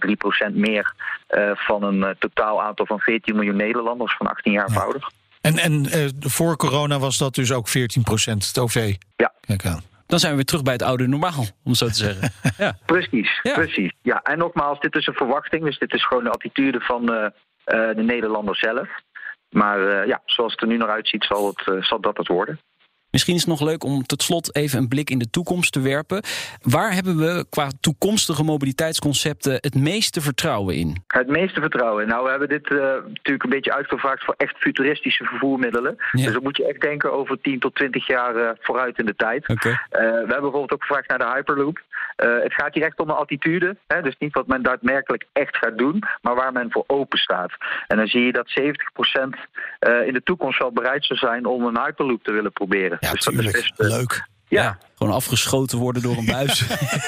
3% 0.51 0.53
meer 0.53 0.95
uh, 1.31 1.51
van 1.55 1.83
een 1.83 1.99
uh, 1.99 2.11
totaal 2.19 2.63
aantal 2.63 2.87
van 2.87 2.99
14 3.01 3.35
miljoen 3.35 3.57
Nederlanders 3.57 4.17
van 4.17 4.27
18 4.27 4.53
jaar 4.53 4.73
ja. 4.73 4.81
ouder. 4.81 5.11
En, 5.41 5.59
en 5.59 5.85
uh, 5.85 6.09
voor 6.21 6.57
corona 6.57 6.99
was 6.99 7.19
dat 7.19 7.35
dus 7.35 7.53
ook 7.53 7.69
14% 7.69 7.73
het 8.23 8.59
OV? 8.59 8.95
Ja. 9.17 9.33
Kijk 9.41 9.67
aan 9.67 9.91
dan 10.11 10.19
zijn 10.19 10.31
we 10.31 10.37
weer 10.37 10.47
terug 10.47 10.63
bij 10.63 10.73
het 10.73 10.83
oude 10.83 11.07
normaal, 11.07 11.45
om 11.65 11.75
zo 11.75 11.87
te 11.87 11.95
zeggen. 11.95 12.31
Ja. 12.59 12.77
precies, 12.87 13.41
ja. 13.43 13.55
precies. 13.55 13.93
Ja, 14.03 14.23
en 14.23 14.39
nogmaals, 14.39 14.81
dit 14.81 14.95
is 14.95 15.07
een 15.07 15.15
verwachting, 15.15 15.65
dus 15.65 15.79
dit 15.79 15.95
is 15.95 16.07
gewoon 16.07 16.25
de 16.25 16.31
attitude 16.31 16.81
van 16.81 17.13
uh, 17.13 17.17
uh, 17.17 17.31
de 17.97 18.03
Nederlander 18.03 18.57
zelf. 18.57 18.89
Maar 19.51 19.81
uh, 19.81 20.07
ja, 20.07 20.23
zoals 20.25 20.53
het 20.53 20.61
er 20.61 20.67
nu 20.67 20.77
nog 20.77 20.89
uitziet, 20.89 21.25
zal, 21.25 21.47
het, 21.47 21.85
zal 21.85 22.01
dat 22.01 22.17
het 22.17 22.29
worden. 22.29 22.61
Misschien 23.11 23.35
is 23.35 23.41
het 23.41 23.51
nog 23.51 23.61
leuk 23.61 23.85
om 23.85 24.03
tot 24.03 24.23
slot 24.23 24.57
even 24.57 24.79
een 24.79 24.89
blik 24.89 25.11
in 25.11 25.19
de 25.19 25.31
toekomst 25.31 25.73
te 25.73 25.81
werpen. 25.81 26.23
Waar 26.63 26.93
hebben 26.93 27.17
we 27.17 27.47
qua 27.51 27.69
toekomstige 27.81 28.43
mobiliteitsconcepten 28.43 29.53
het 29.53 29.75
meeste 29.75 30.21
vertrouwen 30.21 30.75
in? 30.75 31.03
Het 31.07 31.29
meeste 31.29 31.61
vertrouwen. 31.61 32.09
Nou, 32.09 32.25
we 32.25 32.31
hebben 32.31 32.49
dit 32.49 32.71
uh, 32.71 32.79
natuurlijk 32.79 33.45
een 33.45 33.51
beetje 33.51 33.75
uitgevraagd 33.75 34.25
voor 34.25 34.35
echt 34.37 34.57
futuristische 34.57 35.25
vervoermiddelen. 35.25 35.95
Ja. 36.13 36.25
Dus 36.25 36.33
dan 36.33 36.43
moet 36.43 36.57
je 36.57 36.69
echt 36.69 36.81
denken 36.81 37.13
over 37.13 37.41
10 37.41 37.59
tot 37.59 37.75
20 37.75 38.07
jaar 38.07 38.37
uh, 38.37 38.51
vooruit 38.61 38.99
in 38.99 39.07
de 39.07 39.17
tijd. 39.17 39.49
Okay. 39.49 39.73
Uh, 39.73 39.79
we 39.91 40.01
hebben 40.01 40.27
bijvoorbeeld 40.27 40.73
ook 40.73 40.85
gevraagd 40.85 41.09
naar 41.09 41.19
de 41.19 41.33
Hyperloop. 41.35 41.81
het 42.17 42.55
gaat 42.55 42.75
hier 42.75 42.85
echt 42.85 42.99
om 42.99 43.09
een 43.09 43.17
attitude. 43.17 43.77
Hè? 43.87 44.03
Dus 44.03 44.17
niet 44.19 44.35
wat 44.35 44.47
men 44.47 44.63
daadwerkelijk 44.63 45.25
echt 45.33 45.57
gaat 45.57 45.79
doen, 45.79 46.03
maar 46.23 46.35
waar 46.35 46.53
men 46.53 46.71
voor 46.71 46.85
open 46.87 47.19
staat. 47.19 47.53
En 47.87 47.97
dan 47.97 48.07
zie 48.07 48.25
je 48.25 48.33
dat 48.33 48.61
70% 48.61 48.65
in 50.07 50.13
de 50.13 50.23
toekomst 50.25 50.59
wel 50.59 50.73
bereid 50.73 51.05
zou 51.05 51.19
zijn 51.19 51.47
om 51.47 51.65
een 51.65 51.79
Hyperloop 51.79 52.23
te 52.23 52.33
willen 52.33 52.53
proberen. 52.53 53.00
Ja, 53.01 53.13
dus 53.13 53.27
is 53.27 53.51
best, 53.51 53.73
leuk. 53.77 54.29
Ja. 54.49 54.63
ja. 54.63 54.79
gewoon 54.99 55.15
afgeschoten 55.15 55.79
worden 55.79 56.03
door 56.03 56.17
een 56.17 56.25
buis. 56.25 56.65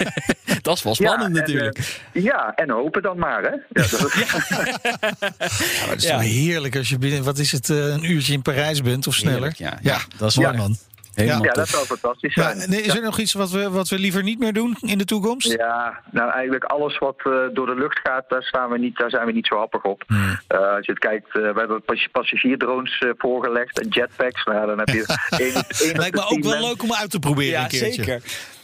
dat 0.62 0.76
is 0.76 0.82
wel 0.82 0.94
spannend 0.94 1.34
ja, 1.34 1.40
natuurlijk. 1.40 1.76
En, 1.76 1.84
uh, 2.12 2.24
ja, 2.24 2.54
en 2.54 2.70
hopen 2.70 3.02
dan 3.02 3.18
maar, 3.18 3.42
hè? 3.42 3.50
Ja, 3.50 3.88
dat 3.88 4.14
is... 4.14 4.14
ja, 4.22 5.88
het 5.90 6.04
is 6.04 6.10
heerlijk 6.10 6.76
als 6.76 6.88
je 6.88 6.98
binnen, 6.98 7.24
wat 7.24 7.38
is 7.38 7.52
het, 7.52 7.68
uh, 7.68 7.86
een 7.86 8.10
uurtje 8.10 8.32
in 8.32 8.42
Parijs 8.42 8.82
bent 8.82 9.06
of 9.06 9.14
sneller. 9.14 9.54
Heerlijk, 9.56 9.82
ja, 9.82 9.98
dat 10.16 10.28
is 10.28 10.36
waar, 10.36 10.54
man. 10.54 10.76
Helemaal 11.14 11.44
ja, 11.44 11.52
dat 11.52 11.68
zou 11.68 11.86
fantastisch 11.86 12.34
zijn. 12.34 12.58
Ja, 12.58 12.66
nee, 12.66 12.80
is 12.80 12.94
er 12.94 13.02
nog 13.02 13.18
iets 13.18 13.32
wat 13.32 13.50
we, 13.50 13.70
wat 13.70 13.88
we 13.88 13.98
liever 13.98 14.22
niet 14.22 14.38
meer 14.38 14.52
doen 14.52 14.76
in 14.80 14.98
de 14.98 15.04
toekomst? 15.04 15.52
Ja, 15.52 16.00
nou 16.10 16.30
eigenlijk 16.30 16.64
alles 16.64 16.98
wat 16.98 17.20
uh, 17.24 17.34
door 17.52 17.66
de 17.66 17.74
lucht 17.74 18.00
gaat, 18.02 18.24
daar, 18.28 18.42
staan 18.42 18.70
we 18.70 18.78
niet, 18.78 18.96
daar 18.96 19.10
zijn 19.10 19.26
we 19.26 19.32
niet 19.32 19.46
zo 19.46 19.56
happig 19.56 19.82
op. 19.82 20.04
Hmm. 20.06 20.18
Uh, 20.18 20.74
als 20.76 20.86
je 20.86 20.92
het 20.92 20.98
kijkt, 20.98 21.26
uh, 21.26 21.52
we 21.52 21.58
hebben 21.58 21.82
passigierdrones 22.12 23.04
voorgelegd 23.18 23.80
en 23.80 23.88
jetpacks. 23.88 24.44
Nou, 24.44 24.66
dan 24.66 24.78
heb 24.78 24.88
je 24.88 25.04
één, 25.38 25.64
één 25.78 25.98
Lijkt 25.98 26.16
me 26.16 26.26
ook 26.28 26.42
wel 26.42 26.60
leuk 26.60 26.82
om 26.82 26.92
uit 26.92 27.10
te 27.10 27.18
proberen 27.18 27.50
ja, 27.50 27.62
een 27.62 27.68
keertje. 27.68 28.04
zeker. 28.04 28.22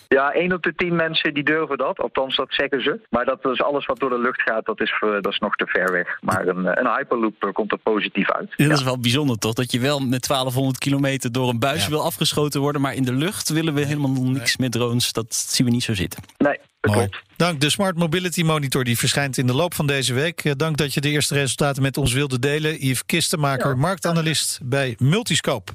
Ja, 0.08 0.32
1 0.32 0.52
op 0.52 0.62
de 0.62 0.72
10 0.74 0.96
mensen 0.96 1.34
die 1.34 1.42
durven 1.44 1.78
dat. 1.78 1.98
Althans, 1.98 2.36
dat 2.36 2.46
zeggen 2.50 2.82
ze. 2.82 3.00
Maar 3.10 3.24
dat 3.24 3.38
is 3.52 3.62
alles 3.62 3.86
wat 3.86 3.98
door 3.98 4.10
de 4.10 4.18
lucht 4.20 4.42
gaat, 4.42 4.64
dat 4.66 4.80
is, 4.80 4.94
dat 5.20 5.32
is 5.32 5.38
nog 5.38 5.54
te 5.56 5.66
ver 5.66 5.92
weg. 5.92 6.18
Maar 6.20 6.46
een, 6.46 6.66
een 6.80 6.94
Hyperloop 6.96 7.50
komt 7.52 7.72
er 7.72 7.78
positief 7.78 8.30
uit. 8.32 8.48
Dat 8.56 8.66
ja. 8.66 8.72
is 8.72 8.82
wel 8.82 8.98
bijzonder 9.00 9.38
toch? 9.38 9.52
Dat 9.52 9.72
je 9.72 9.80
wel 9.80 9.98
met 9.98 10.26
1200 10.28 10.78
kilometer 10.78 11.32
door 11.32 11.48
een 11.48 11.58
buis 11.58 11.82
Ja. 11.84 11.90
wil 11.90 12.04
afgeschoten 12.04 12.60
worden. 12.60 12.80
Maar 12.80 12.94
in 12.94 13.02
de 13.04 13.12
lucht 13.12 13.48
willen 13.48 13.74
we 13.74 13.84
helemaal 13.84 14.22
niks 14.22 14.56
met 14.56 14.72
drones. 14.72 15.12
Dat 15.12 15.34
zien 15.34 15.66
we 15.66 15.72
niet 15.72 15.82
zo 15.82 15.94
zitten. 15.94 16.22
Nee, 16.38 16.58
dat 16.80 16.94
Mooi. 16.94 17.08
klopt. 17.08 17.24
Dank. 17.36 17.60
De 17.60 17.70
Smart 17.70 17.96
Mobility 17.96 18.42
Monitor 18.42 18.84
die 18.84 18.98
verschijnt 18.98 19.38
in 19.38 19.46
de 19.46 19.54
loop 19.54 19.74
van 19.74 19.86
deze 19.86 20.14
week. 20.14 20.44
Eh, 20.44 20.52
Dank 20.56 20.76
dat 20.76 20.94
je 20.94 21.00
de 21.00 21.10
eerste 21.10 21.34
resultaten 21.34 21.82
met 21.82 21.96
ons 21.96 22.12
wilde 22.12 22.38
delen. 22.38 22.86
Yves 22.86 23.06
Kistenmaker, 23.06 23.68
Ja. 23.70 23.76
marktanalist 23.76 24.60
bij 24.62 24.94
Multiscope. 24.98 25.72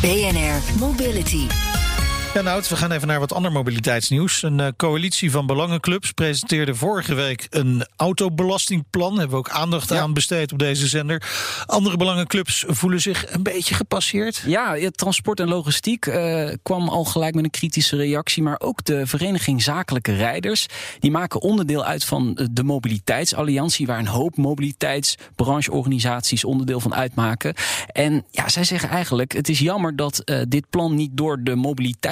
BNR 0.00 0.78
Mobility. 0.78 1.46
Ja, 2.34 2.42
nou, 2.42 2.62
we 2.68 2.76
gaan 2.76 2.90
even 2.90 3.08
naar 3.08 3.18
wat 3.18 3.32
ander 3.32 3.52
mobiliteitsnieuws. 3.52 4.42
Een 4.42 4.60
eh, 4.60 4.68
coalitie 4.76 5.30
van 5.30 5.46
belangenclubs 5.46 6.12
presenteerde 6.12 6.74
vorige 6.74 7.14
week 7.14 7.46
een 7.50 7.86
autobelastingplan. 7.96 9.12
Hebben 9.12 9.30
we 9.30 9.36
ook 9.36 9.48
aandacht 9.48 9.92
aan 9.92 10.14
besteed 10.14 10.52
op 10.52 10.58
deze 10.58 10.86
zender. 10.86 11.22
Andere 11.66 11.96
belangenclubs 11.96 12.64
voelen 12.66 13.00
zich 13.00 13.32
een 13.32 13.42
beetje 13.42 13.74
gepasseerd. 13.74 14.42
Ja, 14.46 14.74
ja, 14.74 14.90
transport 14.90 15.40
en 15.40 15.48
logistiek 15.48 16.06
eh, 16.06 16.48
kwam 16.62 16.88
al 16.88 17.04
gelijk 17.04 17.34
met 17.34 17.44
een 17.44 17.50
kritische 17.50 17.96
reactie. 17.96 18.42
Maar 18.42 18.60
ook 18.60 18.84
de 18.84 19.06
Vereniging 19.06 19.62
Zakelijke 19.62 20.14
Rijders. 20.14 20.66
Die 20.98 21.10
maken 21.10 21.40
onderdeel 21.40 21.84
uit 21.84 22.04
van 22.04 22.38
de 22.50 22.64
Mobiliteitsalliantie. 22.64 23.86
Waar 23.86 23.98
een 23.98 24.06
hoop 24.06 24.36
mobiliteitsbrancheorganisaties 24.36 26.44
onderdeel 26.44 26.80
van 26.80 26.94
uitmaken. 26.94 27.54
En 27.86 28.24
ja, 28.30 28.48
zij 28.48 28.64
zeggen 28.64 28.88
eigenlijk: 28.88 29.32
het 29.32 29.48
is 29.48 29.58
jammer 29.58 29.96
dat 29.96 30.18
eh, 30.18 30.40
dit 30.48 30.70
plan 30.70 30.94
niet 30.94 31.10
door 31.12 31.42
de 31.42 31.54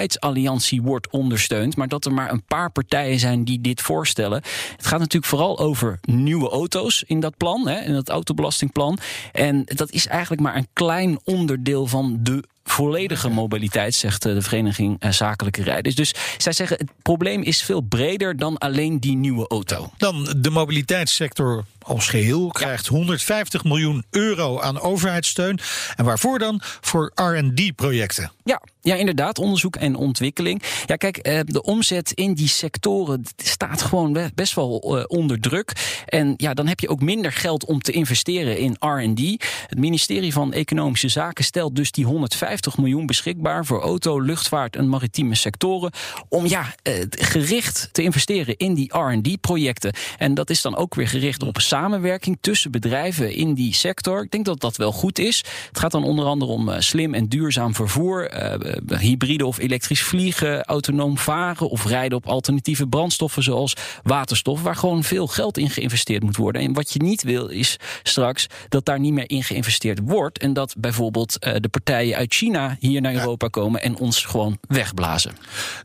Mobiliteitsalliantie 0.07 0.83
wordt 0.83 1.11
ondersteund. 1.11 1.77
Maar 1.77 1.89
dat 1.89 2.05
er 2.05 2.13
maar 2.13 2.33
een 2.33 2.45
paar 2.45 2.71
partijen 2.71 3.19
zijn 3.19 3.45
die 3.45 3.61
dit 3.61 3.81
voorstellen. 3.81 4.43
Het 4.77 4.87
gaat 4.87 4.99
natuurlijk 4.99 5.33
vooral 5.33 5.59
over 5.59 5.99
nieuwe 6.03 6.49
auto's 6.49 7.03
in 7.07 7.21
dat 7.21 7.37
plan, 7.37 7.69
hè, 7.69 7.81
in 7.81 7.93
dat 7.93 8.09
autobelastingplan. 8.09 8.99
En 9.33 9.63
dat 9.65 9.91
is 9.91 10.07
eigenlijk 10.07 10.43
maar 10.43 10.57
een 10.57 10.69
klein 10.73 11.19
onderdeel 11.25 11.87
van 11.87 12.19
de 12.21 12.45
volledige 12.67 13.29
mobiliteit, 13.29 13.95
zegt 13.95 14.25
eh, 14.25 14.33
de 14.35 14.43
Vereniging 14.43 14.97
eh, 14.99 15.11
Zakelijke 15.11 15.63
Rijders. 15.63 15.95
Dus 15.95 16.15
zij 16.39 16.53
zeggen 16.53 16.77
het 16.77 16.91
probleem 17.03 17.43
is 17.43 17.63
veel 17.63 17.81
breder 17.81 18.37
dan 18.37 18.59
alleen 18.59 19.01
die 19.01 19.17
nieuwe 19.17 19.49
auto. 19.49 19.91
Dan 19.97 20.29
de 20.37 20.51
mobiliteitssector 20.51 21.65
als 21.83 22.09
geheel 22.09 22.49
krijgt 22.49 22.87
150 22.87 23.65
miljoen 23.65 24.05
euro 24.11 24.61
aan 24.61 24.81
overheidssteun. 24.81 25.59
En 25.97 26.05
waarvoor 26.05 26.39
dan? 26.39 26.61
Voor 26.81 27.13
R&D-projecten. 27.15 28.33
Ja, 28.45 28.63
ja, 28.81 28.95
inderdaad, 28.95 29.39
onderzoek 29.39 29.77
en 29.77 29.95
ontwikkeling. 29.95 30.63
Ja, 30.87 30.97
kijk, 30.97 31.17
eh, 31.17 31.41
de 31.45 31.63
omzet 31.63 32.13
in 32.13 32.35
die 32.35 32.49
sectoren 32.49 33.23
staat 33.37 33.83
gewoon 33.83 34.13
be- 34.13 34.31
best 34.35 34.55
wel 34.55 34.77
onder 35.09 35.41
druk. 35.41 35.73
En 36.07 36.35
ja, 36.37 36.55
dan 36.55 36.67
heb 36.67 36.81
je 36.81 36.89
ook 36.89 37.01
minder 37.01 37.33
geld 37.33 37.65
om 37.65 37.81
te 37.81 37.93
investeren 37.93 38.59
in 38.59 38.77
R&D. 38.79 39.45
Het 39.67 39.79
ministerie 39.79 40.33
van 40.33 40.53
Economische 40.53 41.09
Zaken 41.09 41.45
stelt 41.45 41.77
dus 41.77 41.91
die 41.91 42.05
150 42.05 42.56
miljoen 42.77 43.07
beschikbaar 43.07 43.67
voor 43.67 43.81
auto, 43.81 44.21
luchtvaart 44.21 44.77
en 44.77 44.89
maritieme 44.89 45.35
sectoren. 45.35 45.93
Om 46.29 46.47
ja, 46.47 46.75
eh, 46.83 46.95
gericht 47.11 47.89
te 47.93 48.03
investeren 48.03 48.57
in 48.57 48.75
die 48.75 48.99
R&D-projecten. 48.99 49.95
En 50.19 50.35
dat 50.35 50.51
is 50.51 50.63
dan 50.63 50.77
ook 50.77 50.95
weer 50.95 51.09
gericht 51.09 51.43
op 51.43 51.61
samenwerking 51.61 52.39
tussen 52.41 52.71
bedrijven 52.71 53.35
in 53.35 53.55
die 53.55 53.75
sector. 53.75 54.23
Ik 54.23 54.31
denk 54.31 54.45
dat 54.45 54.61
dat 54.61 54.77
wel 54.77 54.93
goed 54.93 55.19
is. 55.19 55.45
Het 55.69 55.79
gaat 55.79 55.91
dan 55.91 56.05
onder 56.05 56.25
andere 56.25 56.53
om 56.53 56.69
eh, 56.69 56.81
slim 56.81 57.15
en 57.15 57.29
duurzaam 57.29 57.75
vervoer, 57.75 58.29
eh, 58.29 58.99
hybride 58.99 59.47
of 59.47 59.59
elektrisch 59.59 60.03
vliegen, 60.03 60.65
autonoom 60.65 61.19
varen 61.19 61.69
of 61.69 61.87
rijden 61.87 62.19
op 62.19 62.27
alternatieve 62.27 62.87
brandstoffen 62.87 63.43
zoals 63.43 63.77
waterstof, 64.03 64.63
waar 64.63 64.77
gewoon 64.77 65.05
veel 65.05 65.27
geld 65.27 65.59
in 65.59 65.71
geïnvesteerd 65.71 66.23
moet 66.23 66.37
worden. 66.37 66.63
En 66.63 66.73
wat 66.73 66.93
je 66.93 67.03
niet 67.03 67.23
wil 67.23 67.47
is 67.47 67.77
straks 68.03 68.47
dat 68.69 68.85
daar 68.85 69.01
niet 69.01 69.13
meer 69.13 69.31
in 69.31 69.43
geïnvesteerd 69.43 70.01
wordt 70.05 70.39
en 70.39 70.53
dat 70.53 70.75
bijvoorbeeld 70.79 71.37
de 71.41 71.69
partijen 71.71 72.17
uit 72.17 72.35
China 72.35 72.46
hier 72.81 73.01
naar 73.01 73.15
Europa 73.15 73.49
komen 73.49 73.83
en 73.83 73.97
ons 73.97 74.25
gewoon 74.25 74.59
wegblazen. 74.69 75.37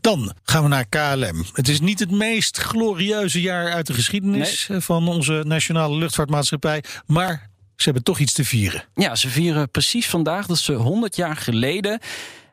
Dan 0.02 0.34
gaan 0.44 0.64
we 0.64 0.70
naar 0.70 0.86
KLM. 0.86 1.46
Het 1.54 1.68
is 1.68 1.80
niet 1.80 2.00
het 2.00 2.12
meest 2.12 2.58
glorieuze 2.58 3.42
jaar 3.42 3.72
uit 3.72 3.88
de 3.88 3.94
geschiedenis 3.94 4.70
eh, 4.70 4.78
van 4.80 5.08
onze 5.08 5.44
nationale 5.46 5.98
luchtvaartmaatschappij. 5.98 6.84
Maar 7.06 7.50
ze 7.76 7.84
hebben 7.84 8.04
toch 8.04 8.20
iets 8.20 8.34
te 8.34 8.46
vieren. 8.46 8.84
Ja, 8.96 9.16
ze 9.16 9.30
vieren 9.30 9.72
precies 9.72 10.08
vandaag 10.08 10.46
dat 10.46 10.58
ze 10.58 10.74
100 10.74 11.16
jaar 11.16 11.36
geleden 11.36 12.00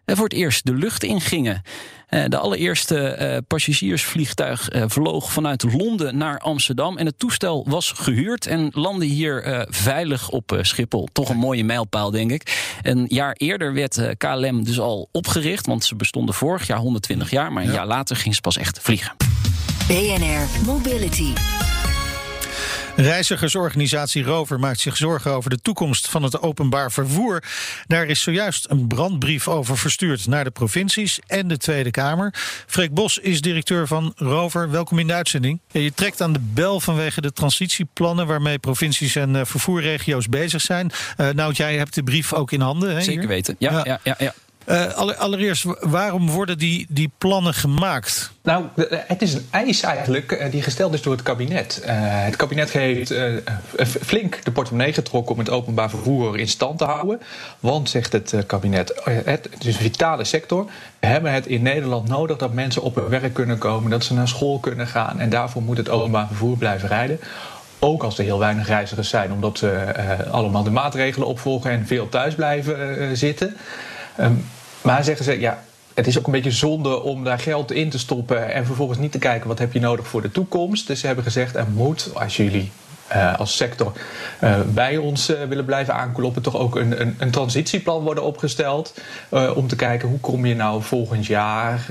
eh, 0.04 0.16
voor 0.16 0.24
het 0.24 0.32
eerst 0.32 0.66
de 0.66 0.74
lucht 0.74 1.02
ingingen. 1.02 1.62
Eh, 2.08 2.24
De 2.28 2.38
allereerste 2.38 2.98
eh, 3.08 3.36
passagiersvliegtuig 3.46 4.68
eh, 4.68 4.82
vloog 4.86 5.32
vanuit 5.32 5.62
Londen 5.62 6.16
naar 6.16 6.38
Amsterdam. 6.38 6.96
En 6.96 7.06
het 7.06 7.18
toestel 7.18 7.64
was 7.68 7.92
gehuurd 7.96 8.46
en 8.46 8.70
landde 8.72 9.04
hier 9.04 9.42
eh, 9.42 9.66
veilig 9.68 10.28
op 10.30 10.58
Schiphol. 10.62 11.08
Toch 11.12 11.28
een 11.28 11.36
mooie 11.36 11.64
mijlpaal, 11.64 12.10
denk 12.10 12.30
ik. 12.30 12.72
Een 12.82 13.04
jaar 13.08 13.32
eerder 13.32 13.72
werd 13.74 14.00
KLM 14.18 14.64
dus 14.64 14.80
al 14.80 15.08
opgericht, 15.12 15.66
want 15.66 15.84
ze 15.84 15.94
bestonden 15.96 16.34
vorig 16.34 16.66
jaar 16.66 16.78
120 16.78 17.30
jaar. 17.30 17.52
Maar 17.52 17.64
een 17.64 17.72
jaar 17.72 17.86
later 17.86 18.16
ging 18.16 18.34
ze 18.34 18.40
pas 18.40 18.56
echt 18.56 18.78
vliegen. 18.82 19.16
BNR 19.88 20.66
Mobility. 20.66 21.32
Reizigersorganisatie 23.00 24.22
Rover 24.22 24.58
maakt 24.60 24.80
zich 24.80 24.96
zorgen 24.96 25.30
over 25.32 25.50
de 25.50 25.60
toekomst 25.60 26.08
van 26.08 26.22
het 26.22 26.40
openbaar 26.42 26.92
vervoer. 26.92 27.42
Daar 27.86 28.06
is 28.06 28.22
zojuist 28.22 28.66
een 28.70 28.86
brandbrief 28.86 29.48
over 29.48 29.78
verstuurd 29.78 30.26
naar 30.26 30.44
de 30.44 30.50
provincies 30.50 31.18
en 31.26 31.48
de 31.48 31.56
Tweede 31.56 31.90
Kamer. 31.90 32.34
Freek 32.66 32.94
Bos 32.94 33.18
is 33.18 33.40
directeur 33.40 33.86
van 33.86 34.12
Rover. 34.16 34.70
Welkom 34.70 34.98
in 34.98 35.06
de 35.06 35.12
uitzending. 35.14 35.60
Je 35.70 35.92
trekt 35.94 36.20
aan 36.20 36.32
de 36.32 36.40
bel 36.42 36.80
vanwege 36.80 37.20
de 37.20 37.32
transitieplannen 37.32 38.26
waarmee 38.26 38.58
provincies 38.58 39.16
en 39.16 39.36
eh, 39.36 39.44
vervoerregio's 39.44 40.28
bezig 40.28 40.60
zijn. 40.60 40.90
Eh 41.16 41.28
nou, 41.28 41.52
jij 41.52 41.76
hebt 41.76 41.94
de 41.94 42.02
brief 42.02 42.32
ook 42.32 42.52
in 42.52 42.60
handen. 42.60 42.94
Hè, 42.94 43.00
Zeker 43.00 43.20
hier? 43.20 43.28
weten. 43.28 43.56
Ja, 43.58 43.70
Ja. 43.84 44.00
ja. 44.04 44.14
Ja, 44.18 44.34
allereerst, 45.16 45.64
waarom 45.80 46.30
worden 46.30 46.58
die, 46.58 46.86
die 46.88 47.10
plannen 47.18 47.54
gemaakt? 47.54 48.32
Nou, 48.42 48.64
het 48.90 49.22
is 49.22 49.34
een 49.34 49.46
eis 49.50 49.82
eigenlijk 49.82 50.32
eh, 50.32 50.50
die 50.50 50.62
gesteld 50.62 50.94
is 50.94 51.02
door 51.02 51.12
het 51.12 51.22
kabinet. 51.22 51.80
Eh, 51.80 51.94
het 52.00 52.36
kabinet 52.36 52.70
heeft 52.70 53.10
eh, 53.10 53.86
flink 53.86 54.44
de 54.44 54.50
portemonnee 54.50 54.92
getrokken 54.92 55.32
om 55.32 55.38
het 55.38 55.50
openbaar 55.50 55.90
vervoer 55.90 56.38
in 56.38 56.48
stand 56.48 56.78
te 56.78 56.84
houden. 56.84 57.20
Want, 57.60 57.90
zegt 57.90 58.12
het 58.12 58.32
eh, 58.32 58.40
kabinet, 58.46 58.90
eh, 58.90 59.16
het, 59.24 59.48
is 59.58 59.66
een 59.66 59.82
vitale 59.82 60.24
sector. 60.24 60.64
We 61.00 61.06
hebben 61.06 61.32
het 61.32 61.46
in 61.46 61.62
Nederland 61.62 62.08
nodig 62.08 62.36
dat 62.36 62.52
mensen 62.52 62.82
op 62.82 62.94
hun 62.94 63.08
werk 63.08 63.34
kunnen 63.34 63.58
komen, 63.58 63.90
dat 63.90 64.04
ze 64.04 64.14
naar 64.14 64.28
school 64.28 64.58
kunnen 64.58 64.86
gaan. 64.86 65.20
En 65.20 65.30
daarvoor 65.30 65.62
moet 65.62 65.76
het 65.76 65.88
openbaar 65.88 66.26
vervoer 66.26 66.56
blijven 66.56 66.88
rijden. 66.88 67.20
Ook 67.78 68.02
als 68.02 68.18
er 68.18 68.24
heel 68.24 68.38
weinig 68.38 68.66
reizigers 68.66 69.08
zijn, 69.08 69.32
omdat 69.32 69.58
ze 69.58 69.70
eh, 69.70 70.32
allemaal 70.32 70.62
de 70.62 70.70
maatregelen 70.70 71.28
opvolgen 71.28 71.70
en 71.70 71.86
veel 71.86 72.08
thuis 72.08 72.34
blijven 72.34 72.98
eh, 72.98 73.08
zitten. 73.12 73.56
Ehm, 74.16 74.32
maar 74.88 75.04
zeggen 75.04 75.24
ze, 75.24 75.40
ja, 75.40 75.62
het 75.94 76.06
is 76.06 76.18
ook 76.18 76.26
een 76.26 76.32
beetje 76.32 76.50
zonde 76.50 77.02
om 77.02 77.24
daar 77.24 77.38
geld 77.38 77.72
in 77.72 77.90
te 77.90 77.98
stoppen 77.98 78.52
en 78.52 78.66
vervolgens 78.66 78.98
niet 78.98 79.12
te 79.12 79.18
kijken 79.18 79.48
wat 79.48 79.58
heb 79.58 79.72
je 79.72 79.80
nodig 79.80 80.06
voor 80.06 80.22
de 80.22 80.30
toekomst. 80.30 80.86
Dus 80.86 81.00
ze 81.00 81.06
hebben 81.06 81.24
gezegd, 81.24 81.56
er 81.56 81.66
moet, 81.74 82.10
als 82.14 82.36
jullie 82.36 82.70
als 83.36 83.56
sector 83.56 83.92
bij 84.66 84.96
ons 84.96 85.26
willen 85.26 85.64
blijven 85.64 85.94
aankloppen, 85.94 86.42
toch 86.42 86.56
ook 86.56 86.76
een, 86.76 87.00
een, 87.00 87.14
een 87.18 87.30
transitieplan 87.30 88.02
worden 88.02 88.24
opgesteld. 88.24 88.94
om 89.54 89.66
te 89.66 89.76
kijken 89.76 90.08
hoe 90.08 90.20
kom 90.20 90.46
je 90.46 90.54
nou 90.54 90.82
volgend 90.82 91.26
jaar 91.26 91.86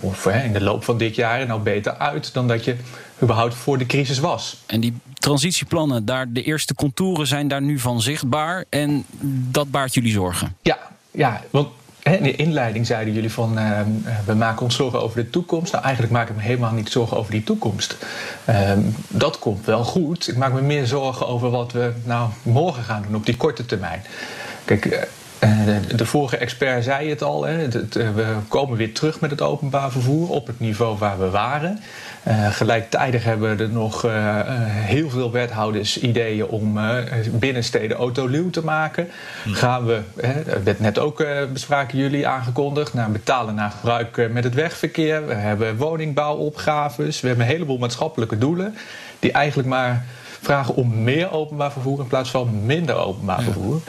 of 0.00 0.26
in 0.26 0.52
de 0.52 0.60
loop 0.60 0.84
van 0.84 0.98
dit 0.98 1.14
jaar 1.14 1.46
nou 1.46 1.60
beter 1.60 1.96
uit 1.96 2.34
dan 2.34 2.48
dat 2.48 2.64
je 2.64 2.76
überhaupt 3.22 3.54
voor 3.54 3.78
de 3.78 3.86
crisis 3.86 4.18
was. 4.18 4.62
En 4.66 4.80
die 4.80 4.94
transitieplannen, 5.14 6.04
daar, 6.04 6.32
de 6.32 6.42
eerste 6.42 6.74
contouren 6.74 7.26
zijn 7.26 7.48
daar 7.48 7.62
nu 7.62 7.78
van 7.78 8.00
zichtbaar. 8.00 8.64
En 8.68 9.04
dat 9.50 9.70
baart 9.70 9.94
jullie 9.94 10.12
zorgen? 10.12 10.56
Ja, 10.62 10.78
ja 11.10 11.42
want 11.50 11.68
in 12.14 12.22
de 12.22 12.36
inleiding 12.36 12.86
zeiden 12.86 13.14
jullie 13.14 13.32
van 13.32 13.58
uh, 13.58 13.80
we 14.24 14.34
maken 14.34 14.62
ons 14.62 14.76
zorgen 14.76 15.02
over 15.02 15.24
de 15.24 15.30
toekomst. 15.30 15.72
Nou, 15.72 15.84
eigenlijk 15.84 16.14
maak 16.14 16.28
ik 16.28 16.36
me 16.36 16.42
helemaal 16.42 16.72
niet 16.72 16.90
zorgen 16.90 17.16
over 17.16 17.32
die 17.32 17.44
toekomst. 17.44 17.96
Uh, 18.48 18.72
dat 19.08 19.38
komt 19.38 19.64
wel 19.64 19.84
goed. 19.84 20.28
Ik 20.28 20.36
maak 20.36 20.52
me 20.52 20.60
meer 20.60 20.86
zorgen 20.86 21.28
over 21.28 21.50
wat 21.50 21.72
we 21.72 21.92
nou 22.04 22.30
morgen 22.42 22.82
gaan 22.82 23.02
doen 23.02 23.14
op 23.14 23.26
die 23.26 23.36
korte 23.36 23.66
termijn. 23.66 24.02
Kijk, 24.64 24.84
uh, 24.84 24.98
de 25.96 26.06
vorige 26.06 26.36
expert 26.36 26.84
zei 26.84 27.08
het 27.08 27.22
al. 27.22 27.44
Hè, 27.44 27.68
we 27.92 28.34
komen 28.48 28.76
weer 28.76 28.92
terug 28.92 29.20
met 29.20 29.30
het 29.30 29.40
openbaar 29.40 29.90
vervoer 29.90 30.30
op 30.30 30.46
het 30.46 30.60
niveau 30.60 30.98
waar 30.98 31.18
we 31.18 31.30
waren. 31.30 31.80
Uh, 32.28 32.50
gelijktijdig 32.50 33.24
hebben 33.24 33.58
er 33.58 33.68
nog 33.68 34.06
heel 34.68 35.10
veel 35.10 35.30
wethouders 35.30 36.00
ideeën 36.00 36.46
om 36.46 36.78
binnensteden 37.30 37.96
autoluw 37.96 38.50
te 38.50 38.64
maken. 38.64 39.08
Hmm. 39.42 39.54
Gaan 39.54 39.86
we, 39.86 40.00
dat 40.46 40.62
werd 40.62 40.80
net 40.80 40.98
ook 40.98 41.24
bespraken 41.52 41.98
jullie 41.98 42.26
aangekondigd, 42.26 42.94
naar 42.94 43.10
betalen 43.10 43.54
naar 43.54 43.70
gebruik 43.70 44.28
met 44.32 44.44
het 44.44 44.54
wegverkeer. 44.54 45.26
We 45.26 45.34
hebben 45.34 45.76
woningbouwopgaves. 45.76 47.20
We 47.20 47.26
hebben 47.28 47.46
een 47.46 47.52
heleboel 47.52 47.78
maatschappelijke 47.78 48.38
doelen 48.38 48.76
die 49.18 49.32
eigenlijk 49.32 49.68
maar 49.68 50.04
vragen 50.40 50.74
om 50.74 51.02
meer 51.02 51.32
openbaar 51.32 51.72
vervoer 51.72 52.00
in 52.00 52.06
plaats 52.06 52.30
van 52.30 52.64
minder 52.64 52.96
openbaar 52.96 53.42
vervoer. 53.42 53.80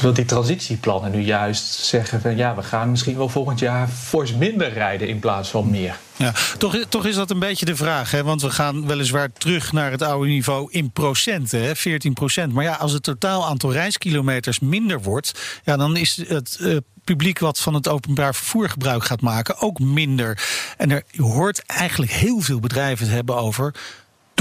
Terwijl 0.00 0.18
die 0.18 0.28
transitieplannen 0.28 1.10
nu 1.10 1.20
juist 1.20 1.64
zeggen 1.64 2.20
van 2.20 2.36
ja, 2.36 2.54
we 2.54 2.62
gaan 2.62 2.90
misschien 2.90 3.16
wel 3.16 3.28
volgend 3.28 3.58
jaar 3.58 3.88
fors 3.88 4.32
minder 4.34 4.72
rijden 4.72 5.08
in 5.08 5.18
plaats 5.18 5.48
van 5.48 5.70
meer. 5.70 5.96
Ja, 6.16 6.34
toch, 6.58 6.76
toch 6.88 7.06
is 7.06 7.14
dat 7.14 7.30
een 7.30 7.38
beetje 7.38 7.64
de 7.64 7.76
vraag. 7.76 8.10
Hè? 8.10 8.24
Want 8.24 8.42
we 8.42 8.50
gaan 8.50 8.86
weliswaar 8.86 9.32
terug 9.32 9.72
naar 9.72 9.90
het 9.90 10.02
oude 10.02 10.28
niveau 10.28 10.68
in 10.70 10.90
procenten, 10.90 11.62
hè? 11.62 11.76
14 11.76 12.12
procent. 12.12 12.52
Maar 12.52 12.64
ja, 12.64 12.74
als 12.74 12.92
het 12.92 13.02
totaal 13.02 13.46
aantal 13.46 13.72
reiskilometers 13.72 14.58
minder 14.58 15.02
wordt, 15.02 15.60
ja, 15.64 15.76
dan 15.76 15.96
is 15.96 16.24
het 16.28 16.58
uh, 16.60 16.76
publiek 17.04 17.38
wat 17.38 17.60
van 17.60 17.74
het 17.74 17.88
openbaar 17.88 18.34
vervoer 18.34 18.68
gebruik 18.68 19.04
gaat 19.04 19.20
maken 19.20 19.58
ook 19.58 19.78
minder. 19.78 20.42
En 20.76 20.90
er 20.90 21.02
hoort 21.16 21.62
eigenlijk 21.66 22.12
heel 22.12 22.40
veel 22.40 22.60
bedrijven 22.60 23.06
het 23.06 23.14
hebben 23.14 23.36
over 23.36 23.74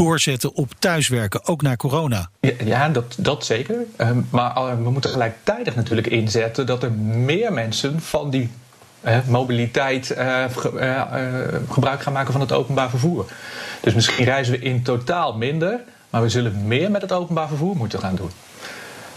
doorzetten 0.03 0.53
op 0.53 0.71
thuiswerken, 0.79 1.45
ook 1.45 1.61
na 1.61 1.75
corona. 1.75 2.29
Ja, 2.63 2.89
dat, 2.89 3.15
dat 3.17 3.45
zeker. 3.45 3.75
Ehm, 3.95 4.21
maar 4.29 4.83
we 4.83 4.89
moeten 4.89 5.09
gelijktijdig 5.09 5.75
natuurlijk 5.75 6.07
inzetten 6.07 6.65
dat 6.65 6.83
er 6.83 6.91
meer 6.91 7.53
mensen 7.53 8.01
van 8.01 8.29
die 8.29 8.49
mobiliteit 9.25 10.15
uh, 10.17 10.45
gebruik 11.69 12.01
gaan 12.01 12.13
maken 12.13 12.31
van 12.31 12.41
het 12.41 12.51
openbaar 12.51 12.89
vervoer. 12.89 13.25
Dus 13.81 13.93
misschien 13.93 14.25
reizen 14.25 14.53
we 14.53 14.59
in 14.59 14.83
totaal 14.83 15.37
minder, 15.37 15.79
maar 16.09 16.21
we 16.21 16.29
zullen 16.29 16.67
meer 16.67 16.91
met 16.91 17.01
het 17.01 17.11
openbaar 17.11 17.47
vervoer 17.47 17.75
moeten 17.75 17.99
gaan 17.99 18.15
doen. 18.15 18.31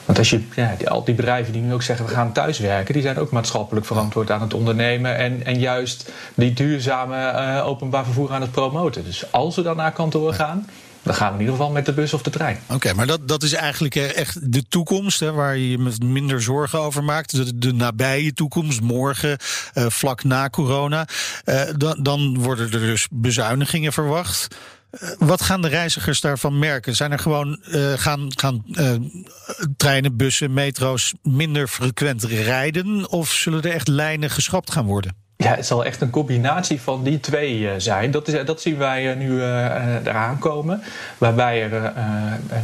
Want 0.04 0.18
als 0.18 0.30
je, 0.30 0.40
ja, 0.56 0.74
die, 0.78 0.88
al 0.88 1.04
die 1.04 1.14
bedrijven 1.14 1.52
die 1.52 1.62
nu 1.62 1.72
ook 1.72 1.82
zeggen 1.82 2.06
we 2.06 2.12
gaan 2.12 2.32
thuiswerken, 2.32 2.94
die 2.94 3.02
zijn 3.02 3.18
ook 3.18 3.30
maatschappelijk 3.30 3.86
verantwoord 3.86 4.30
aan 4.30 4.40
het 4.40 4.54
ondernemen 4.54 5.16
en, 5.16 5.46
en 5.46 5.58
juist 5.58 6.12
die 6.34 6.52
duurzame 6.52 7.16
uh, 7.16 7.66
openbaar 7.66 8.04
vervoer 8.04 8.32
aan 8.32 8.40
het 8.40 8.50
promoten. 8.50 9.04
Dus 9.04 9.32
als 9.32 9.56
we 9.56 9.62
dan 9.62 9.76
naar 9.76 9.92
kantoor 9.92 10.34
gaan, 10.34 10.66
dan 11.02 11.14
gaan 11.14 11.28
we 11.28 11.34
in 11.34 11.40
ieder 11.40 11.54
geval 11.54 11.70
met 11.70 11.86
de 11.86 11.92
bus 11.92 12.14
of 12.14 12.22
de 12.22 12.30
trein. 12.30 12.58
Oké, 12.68 12.94
maar 12.94 13.06
dat, 13.06 13.28
dat 13.28 13.42
is 13.42 13.52
eigenlijk 13.52 13.94
echt 13.94 14.52
de 14.52 14.64
toekomst, 14.68 15.20
hè, 15.20 15.32
waar 15.32 15.56
je 15.56 15.70
je 15.70 15.96
minder 16.04 16.42
zorgen 16.42 16.78
over 16.78 17.04
maakt. 17.04 17.36
De, 17.36 17.58
de 17.58 17.72
nabije 17.72 18.32
toekomst, 18.32 18.80
morgen, 18.80 19.38
uh, 19.74 19.86
vlak 19.88 20.24
na 20.24 20.48
corona. 20.48 21.06
Dan, 21.76 21.96
dan 22.02 22.38
worden 22.38 22.72
er 22.72 22.80
dus 22.80 23.06
bezuinigingen 23.10 23.92
verwacht. 23.92 24.56
Eh, 24.92 25.08
wat 25.18 25.42
gaan 25.42 25.62
de 25.62 25.68
reizigers 25.68 26.20
daarvan 26.20 26.58
merken? 26.58 26.96
Zijn 26.96 27.12
er 27.12 27.18
gewoon 27.18 27.60
uh, 27.68 27.92
gaan, 27.92 28.26
gaan 28.28 28.62
uh, 28.66 28.90
treinen, 29.76 30.16
bussen, 30.16 30.52
metro's 30.52 31.14
minder 31.22 31.68
frequent 31.68 32.22
rijden? 32.22 33.10
Of 33.10 33.30
zullen 33.30 33.62
er 33.62 33.72
echt 33.72 33.88
lijnen 33.88 34.30
geschrapt 34.30 34.70
gaan 34.70 34.86
worden? 34.86 35.14
Ja, 35.36 35.54
het 35.54 35.66
zal 35.66 35.84
echt 35.84 36.00
een 36.00 36.10
combinatie 36.10 36.80
van 36.80 37.02
die 37.02 37.20
twee 37.20 37.80
zijn. 37.80 38.10
Dat, 38.10 38.28
is, 38.28 38.44
dat 38.44 38.60
zien 38.60 38.78
wij 38.78 39.14
nu 39.14 39.42
eraan 39.42 40.38
komen. 40.38 40.82
Waarbij 41.18 41.70
er 41.70 41.92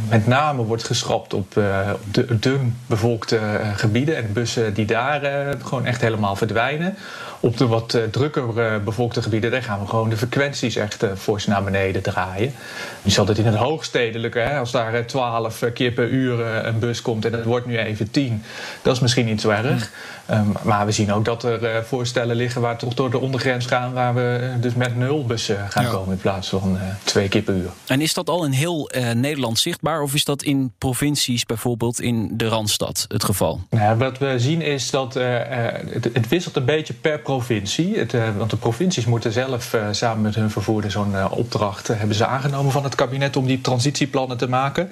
met 0.09 0.27
name 0.27 0.63
wordt 0.63 0.83
geschrapt 0.83 1.33
op, 1.33 1.57
op 1.93 2.13
de 2.13 2.39
dun 2.39 2.77
bevolkte 2.85 3.39
gebieden 3.75 4.17
en 4.17 4.33
bussen 4.33 4.73
die 4.73 4.85
daar 4.85 5.21
gewoon 5.63 5.85
echt 5.85 6.01
helemaal 6.01 6.35
verdwijnen. 6.35 6.95
Op 7.41 7.57
de 7.57 7.67
wat 7.67 7.93
uh, 7.93 8.03
drukker 8.03 8.43
uh, 8.57 8.83
bevolkte 8.83 9.21
gebieden, 9.21 9.51
daar 9.51 9.63
gaan 9.63 9.79
we 9.79 9.87
gewoon 9.87 10.09
de 10.09 10.17
frequenties 10.17 10.75
echt 10.75 11.03
uh, 11.03 11.09
fors 11.17 11.45
naar 11.45 11.63
beneden 11.63 12.01
draaien. 12.01 12.53
Je 13.01 13.11
zal 13.11 13.25
dat 13.25 13.37
in 13.37 13.45
het 13.45 13.55
hoogstedelijke, 13.55 14.39
hè, 14.39 14.57
als 14.57 14.71
daar 14.71 15.05
12 15.05 15.63
keer 15.73 15.91
per 15.91 16.09
uur 16.09 16.45
een 16.45 16.79
bus 16.79 17.01
komt 17.01 17.25
en 17.25 17.33
het 17.33 17.45
wordt 17.45 17.65
nu 17.65 17.77
even 17.77 18.11
10, 18.11 18.43
dat 18.81 18.95
is 18.95 19.01
misschien 19.01 19.25
niet 19.25 19.41
zo 19.41 19.49
erg. 19.49 19.91
Um, 20.31 20.53
maar 20.61 20.85
we 20.85 20.91
zien 20.91 21.13
ook 21.13 21.25
dat 21.25 21.43
er 21.43 21.85
voorstellen 21.85 22.35
liggen 22.35 22.61
waar 22.61 22.77
toch 22.77 22.93
door 22.93 23.11
de 23.11 23.19
ondergrens 23.19 23.65
gaan, 23.65 23.93
waar 23.93 24.15
we 24.15 24.53
dus 24.59 24.73
met 24.73 24.95
nul 24.95 25.25
bussen 25.25 25.69
gaan 25.69 25.87
komen 25.87 26.11
in 26.11 26.17
plaats 26.17 26.49
van 26.49 26.77
twee 27.03 27.27
keer 27.27 27.41
per 27.41 27.55
uur. 27.55 27.69
En 27.87 28.01
is 28.01 28.13
dat 28.13 28.29
al 28.29 28.45
in 28.45 28.51
heel 28.51 28.89
Nederland 29.13 29.59
zichtbaar 29.59 30.01
of 30.01 30.13
is 30.13 30.23
dat 30.23 30.43
in 30.43 30.73
provincies, 30.77 31.45
bijvoorbeeld 31.45 32.01
in 32.01 32.29
de 32.37 32.47
Randstad, 32.47 33.05
het 33.07 33.23
geval? 33.23 33.61
Nou, 33.69 33.97
wat 33.97 34.17
we 34.17 34.39
zien 34.39 34.61
is 34.61 34.89
dat 34.89 35.13
het, 35.13 36.09
het 36.13 36.27
wisselt 36.27 36.55
een 36.55 36.65
beetje 36.65 36.93
per 36.93 37.19
provincie. 37.29 37.97
Het, 37.97 38.13
uh, 38.13 38.37
want 38.37 38.49
de 38.49 38.57
provincies 38.57 39.05
moeten 39.05 39.31
zelf 39.31 39.73
uh, 39.73 39.87
samen 39.91 40.21
met 40.21 40.35
hun 40.35 40.49
vervoerder 40.49 40.91
zo'n 40.91 41.11
uh, 41.11 41.25
opdracht 41.29 41.87
hebben 41.87 42.15
ze 42.15 42.25
aangenomen 42.25 42.71
van 42.71 42.83
het 42.83 42.95
kabinet 42.95 43.35
om 43.35 43.45
die 43.45 43.61
transitieplannen 43.61 44.37
te 44.37 44.49
maken. 44.49 44.89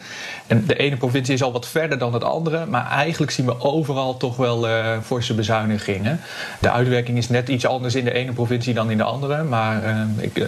En 0.48 0.66
de 0.66 0.76
ene 0.76 0.98
provincie 0.98 1.34
is 1.34 1.44
al 1.44 1.52
wat 1.52 1.68
verder 1.68 1.98
dan 1.98 2.14
het 2.14 2.24
andere, 2.24 2.66
maar 2.66 2.90
eigenlijk 2.90 3.32
zien 3.32 3.46
we 3.46 3.62
overal 3.62 4.18
toch 4.18 4.36
wel 4.36 4.68
forse 5.04 5.34
bezuinigingen. 5.34 6.20
De 6.60 6.72
uitwerking 6.72 7.18
is 7.18 7.30
net 7.30 7.50
iets 7.50 7.66
anders 7.66 7.96
in 7.96 8.04
de 8.04 8.14
ene 8.14 8.32
provincie 8.32 8.74
dan 8.74 8.92
in 8.92 8.98
de 8.98 9.04
andere, 9.04 9.44
maar 9.44 9.82
ik, 10.18 10.48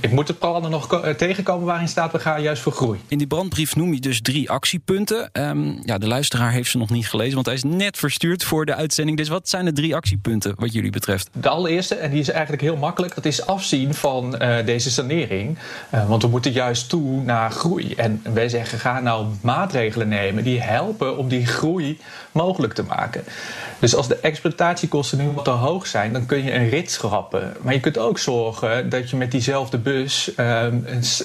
ik, 0.00 0.10
moet 0.10 0.28
het 0.28 0.38
plannen 0.38 0.70
nog 0.70 1.02
tegenkomen 1.16 1.66
waarin 1.66 1.88
staat 1.88 2.12
we 2.12 2.18
gaan 2.18 2.42
juist 2.42 2.62
voor 2.62 2.72
groei. 2.72 3.00
In 3.08 3.18
die 3.18 3.26
brandbrief 3.26 3.76
noem 3.76 3.94
je 3.94 4.00
dus 4.00 4.20
drie 4.20 4.50
actiepunten. 4.50 5.30
Um, 5.32 5.78
ja, 5.84 5.98
de 5.98 6.06
luisteraar 6.06 6.52
heeft 6.52 6.70
ze 6.70 6.78
nog 6.78 6.90
niet 6.90 7.08
gelezen, 7.08 7.34
want 7.34 7.46
hij 7.46 7.54
is 7.54 7.64
net 7.64 7.96
verstuurd 7.96 8.44
voor 8.44 8.66
de 8.66 8.74
uitzending. 8.74 9.16
Dus 9.16 9.28
wat 9.28 9.48
zijn 9.48 9.64
de 9.64 9.72
drie 9.72 9.94
actiepunten 9.94 10.54
wat 10.56 10.72
jullie 10.72 10.90
betreft? 10.90 11.27
De 11.32 11.48
allereerste, 11.48 11.94
en 11.94 12.10
die 12.10 12.20
is 12.20 12.30
eigenlijk 12.30 12.62
heel 12.62 12.76
makkelijk, 12.76 13.14
dat 13.14 13.24
is 13.24 13.46
afzien 13.46 13.94
van 13.94 14.42
uh, 14.42 14.56
deze 14.64 14.90
sanering. 14.90 15.58
Uh, 15.94 16.08
want 16.08 16.22
we 16.22 16.28
moeten 16.28 16.52
juist 16.52 16.88
toe 16.88 17.22
naar 17.22 17.50
groei. 17.50 17.94
En 17.94 18.22
wij 18.32 18.48
zeggen, 18.48 18.78
ga 18.78 19.00
nou 19.00 19.26
maatregelen 19.42 20.08
nemen 20.08 20.44
die 20.44 20.60
helpen 20.60 21.16
om 21.16 21.28
die 21.28 21.46
groei 21.46 21.98
mogelijk 22.38 22.72
te 22.72 22.82
maken. 22.82 23.24
Dus 23.78 23.94
als 23.94 24.08
de 24.08 24.16
exploitatiekosten 24.16 25.18
nu 25.18 25.30
wat 25.30 25.44
te 25.44 25.50
hoog 25.50 25.86
zijn, 25.86 26.12
dan 26.12 26.26
kun 26.26 26.44
je 26.44 26.54
een 26.54 26.68
rit 26.68 26.90
schrappen. 26.90 27.56
Maar 27.60 27.74
je 27.74 27.80
kunt 27.80 27.98
ook 27.98 28.18
zorgen 28.18 28.88
dat 28.88 29.10
je 29.10 29.16
met 29.16 29.30
diezelfde 29.30 29.78
bus 29.78 30.32
uh, 30.36 30.64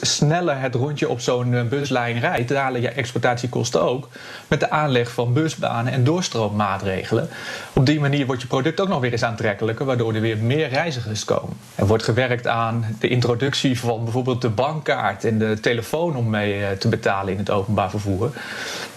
sneller 0.02 0.60
het 0.60 0.76
rondje 0.76 1.10
op 1.10 1.20
zo'n 1.20 1.68
buslijn 1.70 2.20
rijdt. 2.20 2.50
Dalen 2.50 2.82
je 2.82 2.90
exploitatiekosten 2.90 3.82
ook. 3.82 4.10
Met 4.48 4.60
de 4.60 4.70
aanleg 4.70 5.12
van 5.12 5.34
busbanen 5.34 5.94
en 5.94 6.04
doorstroommaatregelen. 6.04 7.30
Op 7.74 7.86
die 7.86 8.00
manier 8.00 8.26
wordt 8.26 8.42
je 8.42 8.48
product 8.48 8.80
ook 8.82 8.88
nog 8.88 9.00
weer 9.00 9.12
eens 9.12 9.24
aantrekkelijker 9.24 9.86
waardoor 9.86 10.14
er 10.14 10.22
weer 10.22 10.38
meer 10.38 10.70
reizigers 10.70 11.26
komen. 11.26 11.58
Er 11.76 11.88
wordt 11.88 12.04
gewerkt 12.04 12.48
aan 12.48 12.96
de 13.00 13.08
introductie 13.08 13.80
van 13.80 14.04
bijvoorbeeld 14.04 14.42
de 14.42 14.50
bankkaart 14.50 15.24
en 15.24 15.38
de 15.38 15.60
telefoon 15.60 16.16
om 16.16 16.30
mee 16.30 16.66
eh, 16.66 16.72
te 16.72 16.88
betalen 16.88 17.34
in 17.34 17.40
het 17.40 17.50
openbaar 17.50 17.90
vervoer. 17.90 18.32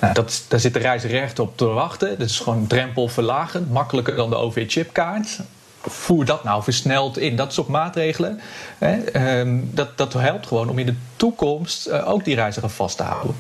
Nou, 0.01 0.15
dat, 0.15 0.45
daar 0.49 0.61
zit 0.61 0.73
de 0.73 0.79
reiziger 0.79 1.23
echt 1.23 1.39
op 1.39 1.57
te 1.57 1.65
wachten. 1.65 2.06
Dat 2.09 2.29
is 2.29 2.41
gewoon 2.41 2.67
drempel 2.67 3.09
verlagen, 3.09 3.69
makkelijker 3.71 4.17
dan 4.17 4.31
de 4.31 4.37
OV-chipkaart 4.37 5.39
voer 5.91 6.25
dat 6.25 6.45
nou 6.45 6.63
versneld 6.63 7.19
in. 7.19 7.37
Dat 7.37 7.53
soort 7.53 7.69
maatregelen. 7.69 8.41
Ehm, 8.79 9.59
dat, 9.63 9.99
dat 9.99 10.13
helpt 10.13 10.47
gewoon 10.47 10.69
om 10.69 10.79
in 10.79 10.87
de 10.87 10.95
toekomst 11.17 11.89
uh, 11.89 12.09
ook 12.09 12.25
die 12.25 12.35
reiziger 12.35 12.69
vast 12.71 12.97
te 12.97 13.03
houden. 13.03 13.37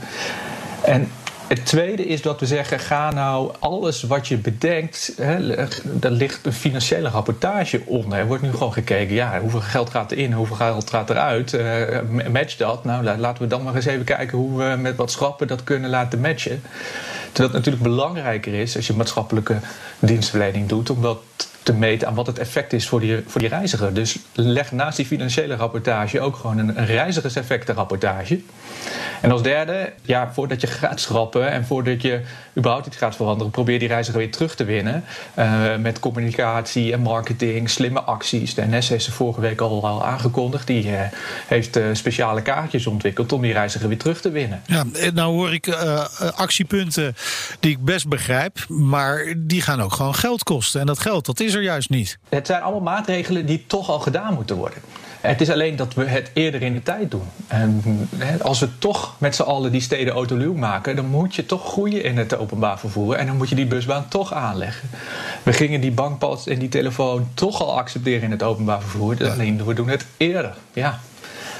En 0.84 1.10
het 1.48 1.66
tweede 1.66 2.06
is 2.06 2.22
dat 2.22 2.40
we 2.40 2.46
zeggen: 2.46 2.78
ga 2.78 3.10
nou 3.10 3.52
alles 3.58 4.02
wat 4.02 4.28
je 4.28 4.36
bedenkt, 4.36 5.12
hè, 5.16 5.56
daar 5.82 6.10
ligt 6.10 6.46
een 6.46 6.52
financiële 6.52 7.08
rapportage 7.08 7.82
onder. 7.84 8.18
Er 8.18 8.26
wordt 8.26 8.42
nu 8.42 8.52
gewoon 8.52 8.72
gekeken: 8.72 9.14
ja, 9.14 9.40
hoeveel 9.40 9.60
geld 9.60 9.90
gaat 9.90 10.12
erin, 10.12 10.32
hoeveel 10.32 10.56
geld 10.56 10.90
gaat 10.90 11.10
eruit? 11.10 11.52
Uh, 11.52 12.00
match 12.32 12.56
dat. 12.56 12.84
Nou, 12.84 13.18
laten 13.18 13.42
we 13.42 13.48
dan 13.48 13.62
maar 13.62 13.74
eens 13.74 13.86
even 13.86 14.04
kijken 14.04 14.38
hoe 14.38 14.58
we 14.58 14.76
met 14.76 14.96
wat 14.96 15.10
schrappen 15.10 15.46
dat 15.46 15.64
kunnen 15.64 15.90
laten 15.90 16.20
matchen. 16.20 16.62
Terwijl 17.36 17.54
het 17.56 17.64
natuurlijk 17.64 17.96
belangrijker 17.96 18.54
is 18.54 18.76
als 18.76 18.86
je 18.86 18.92
maatschappelijke 18.92 19.58
dienstverlening 19.98 20.68
doet, 20.68 20.90
omdat 20.90 21.22
te 21.66 21.74
meten 21.74 22.08
aan 22.08 22.14
wat 22.14 22.26
het 22.26 22.38
effect 22.38 22.72
is 22.72 22.88
voor 22.88 23.00
die, 23.00 23.22
voor 23.26 23.40
die 23.40 23.48
reiziger. 23.48 23.94
Dus 23.94 24.18
leg 24.32 24.72
naast 24.72 24.96
die 24.96 25.06
financiële 25.06 25.54
rapportage 25.54 26.20
ook 26.20 26.36
gewoon 26.36 26.58
een, 26.58 26.86
reizigerseffectenrapportage. 26.86 28.40
En 29.20 29.30
als 29.30 29.42
derde, 29.42 29.92
ja, 30.02 30.32
voordat 30.32 30.60
je 30.60 30.66
gaat 30.66 31.00
schrappen 31.00 31.50
en 31.50 31.66
voordat 31.66 32.02
je 32.02 32.20
überhaupt 32.58 32.86
iets 32.86 32.96
gaat 32.96 33.16
veranderen, 33.16 33.52
probeer 33.52 33.78
die 33.78 33.88
reiziger 33.88 34.18
weer 34.18 34.30
terug 34.30 34.54
te 34.54 34.64
winnen. 34.64 35.04
Uh, 35.38 35.76
met 35.76 35.98
communicatie 35.98 36.92
en 36.92 37.00
marketing, 37.00 37.70
slimme 37.70 38.00
acties. 38.00 38.54
De 38.54 38.66
NS 38.66 38.88
heeft 38.88 39.04
ze 39.04 39.12
vorige 39.12 39.40
week 39.40 39.60
al, 39.60 39.86
al 39.86 40.04
aangekondigd. 40.04 40.66
Die 40.66 40.84
uh, 40.84 41.00
heeft 41.46 41.76
uh, 41.76 41.84
speciale 41.92 42.42
kaartjes 42.42 42.86
ontwikkeld 42.86 43.32
om 43.32 43.42
die 43.42 43.52
reiziger 43.52 43.88
weer 43.88 43.98
terug 43.98 44.20
te 44.20 44.30
winnen. 44.30 44.62
Ja, 44.66 44.84
nou 45.14 45.32
hoor 45.32 45.52
ik 45.52 45.68
actiepunten 46.34 47.16
die 47.60 47.70
ik 47.70 47.84
best 47.84 48.08
begrijp, 48.08 48.64
maar 48.68 49.34
die 49.36 49.62
gaan 49.62 49.82
ook 49.82 49.92
gewoon 49.92 50.14
geld 50.14 50.42
kosten. 50.42 50.80
En 50.80 50.86
dat 50.86 50.98
geld, 50.98 51.26
dat 51.26 51.40
is 51.40 51.55
er 51.56 51.62
juist 51.62 51.90
niet. 51.90 52.18
Het 52.28 52.46
zijn 52.46 52.62
allemaal 52.62 52.94
maatregelen 52.94 53.46
die 53.46 53.64
toch 53.66 53.90
al 53.90 53.98
gedaan 53.98 54.34
moeten 54.34 54.56
worden. 54.56 54.78
Het 55.20 55.40
is 55.40 55.50
alleen 55.50 55.76
dat 55.76 55.94
we 55.94 56.04
het 56.04 56.30
eerder 56.32 56.62
in 56.62 56.72
de 56.72 56.82
tijd 56.82 57.10
doen. 57.10 57.28
En 57.46 57.82
als 58.42 58.60
we 58.60 58.78
toch 58.78 59.14
met 59.18 59.34
z'n 59.34 59.42
allen 59.42 59.72
die 59.72 59.80
steden 59.80 60.12
autoluw 60.12 60.54
maken, 60.54 60.96
dan 60.96 61.06
moet 61.06 61.34
je 61.34 61.46
toch 61.46 61.64
groeien 61.64 62.04
in 62.04 62.18
het 62.18 62.36
openbaar 62.36 62.78
vervoer. 62.78 63.14
En 63.14 63.26
dan 63.26 63.36
moet 63.36 63.48
je 63.48 63.54
die 63.54 63.66
busbaan 63.66 64.08
toch 64.08 64.32
aanleggen. 64.32 64.88
We 65.42 65.52
gingen 65.52 65.80
die 65.80 65.90
bankpas 65.90 66.46
en 66.46 66.58
die 66.58 66.68
telefoon 66.68 67.28
toch 67.34 67.62
al 67.62 67.78
accepteren 67.78 68.22
in 68.22 68.30
het 68.30 68.42
openbaar 68.42 68.80
vervoer. 68.80 69.30
Alleen 69.30 69.64
we 69.64 69.74
doen 69.74 69.88
het 69.88 70.06
eerder. 70.16 70.54
Ja. 70.72 71.00